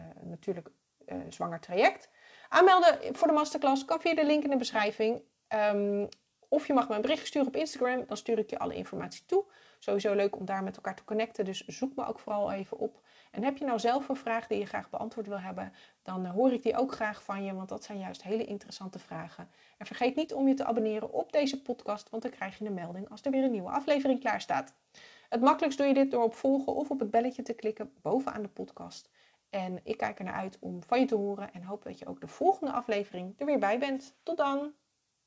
natuurlijk 0.22 0.70
zwanger 1.28 1.60
traject. 1.60 2.08
Aanmelden 2.48 3.16
voor 3.16 3.28
de 3.28 3.34
masterclass 3.34 3.84
kan 3.84 4.00
via 4.00 4.14
de 4.14 4.26
link 4.26 4.44
in 4.44 4.50
de 4.50 4.56
beschrijving. 4.56 5.22
Um, 5.48 6.08
of 6.48 6.66
je 6.66 6.72
mag 6.72 6.88
me 6.88 6.94
een 6.94 7.00
bericht 7.00 7.26
sturen 7.26 7.48
op 7.48 7.56
Instagram, 7.56 8.04
dan 8.06 8.16
stuur 8.16 8.38
ik 8.38 8.50
je 8.50 8.58
alle 8.58 8.74
informatie 8.74 9.24
toe. 9.26 9.44
Sowieso 9.78 10.14
leuk 10.14 10.36
om 10.36 10.44
daar 10.44 10.62
met 10.62 10.76
elkaar 10.76 10.96
te 10.96 11.04
connecten, 11.04 11.44
dus 11.44 11.66
zoek 11.66 11.96
me 11.96 12.06
ook 12.06 12.18
vooral 12.18 12.52
even 12.52 12.78
op. 12.78 13.00
En 13.30 13.44
heb 13.44 13.56
je 13.56 13.64
nou 13.64 13.78
zelf 13.78 14.08
een 14.08 14.16
vraag 14.16 14.46
die 14.46 14.58
je 14.58 14.66
graag 14.66 14.90
beantwoord 14.90 15.26
wil 15.26 15.40
hebben, 15.40 15.72
dan 16.02 16.26
hoor 16.26 16.52
ik 16.52 16.62
die 16.62 16.76
ook 16.76 16.92
graag 16.92 17.22
van 17.24 17.44
je, 17.44 17.54
want 17.54 17.68
dat 17.68 17.84
zijn 17.84 17.98
juist 17.98 18.22
hele 18.22 18.44
interessante 18.44 18.98
vragen. 18.98 19.50
En 19.78 19.86
vergeet 19.86 20.16
niet 20.16 20.34
om 20.34 20.48
je 20.48 20.54
te 20.54 20.64
abonneren 20.64 21.12
op 21.12 21.32
deze 21.32 21.62
podcast, 21.62 22.10
want 22.10 22.22
dan 22.22 22.32
krijg 22.32 22.58
je 22.58 22.64
een 22.64 22.74
melding 22.74 23.10
als 23.10 23.24
er 23.24 23.30
weer 23.30 23.44
een 23.44 23.50
nieuwe 23.50 23.70
aflevering 23.70 24.20
klaar 24.20 24.40
staat. 24.40 24.74
Het 25.30 25.40
makkelijkst 25.40 25.78
doe 25.78 25.86
je 25.86 25.94
dit 25.94 26.10
door 26.10 26.22
op 26.22 26.34
volgen 26.34 26.74
of 26.74 26.90
op 26.90 27.00
het 27.00 27.10
belletje 27.10 27.42
te 27.42 27.52
klikken 27.52 27.92
bovenaan 28.02 28.42
de 28.42 28.48
podcast. 28.48 29.10
En 29.50 29.80
ik 29.84 29.96
kijk 29.96 30.18
er 30.18 30.24
naar 30.24 30.34
uit 30.34 30.56
om 30.60 30.82
van 30.82 31.00
je 31.00 31.06
te 31.06 31.14
horen 31.14 31.52
en 31.52 31.62
hoop 31.62 31.82
dat 31.82 31.98
je 31.98 32.06
ook 32.06 32.20
de 32.20 32.26
volgende 32.26 32.72
aflevering 32.72 33.34
er 33.38 33.46
weer 33.46 33.58
bij 33.58 33.78
bent. 33.78 34.16
Tot 34.22 34.36
dan! 34.36 34.72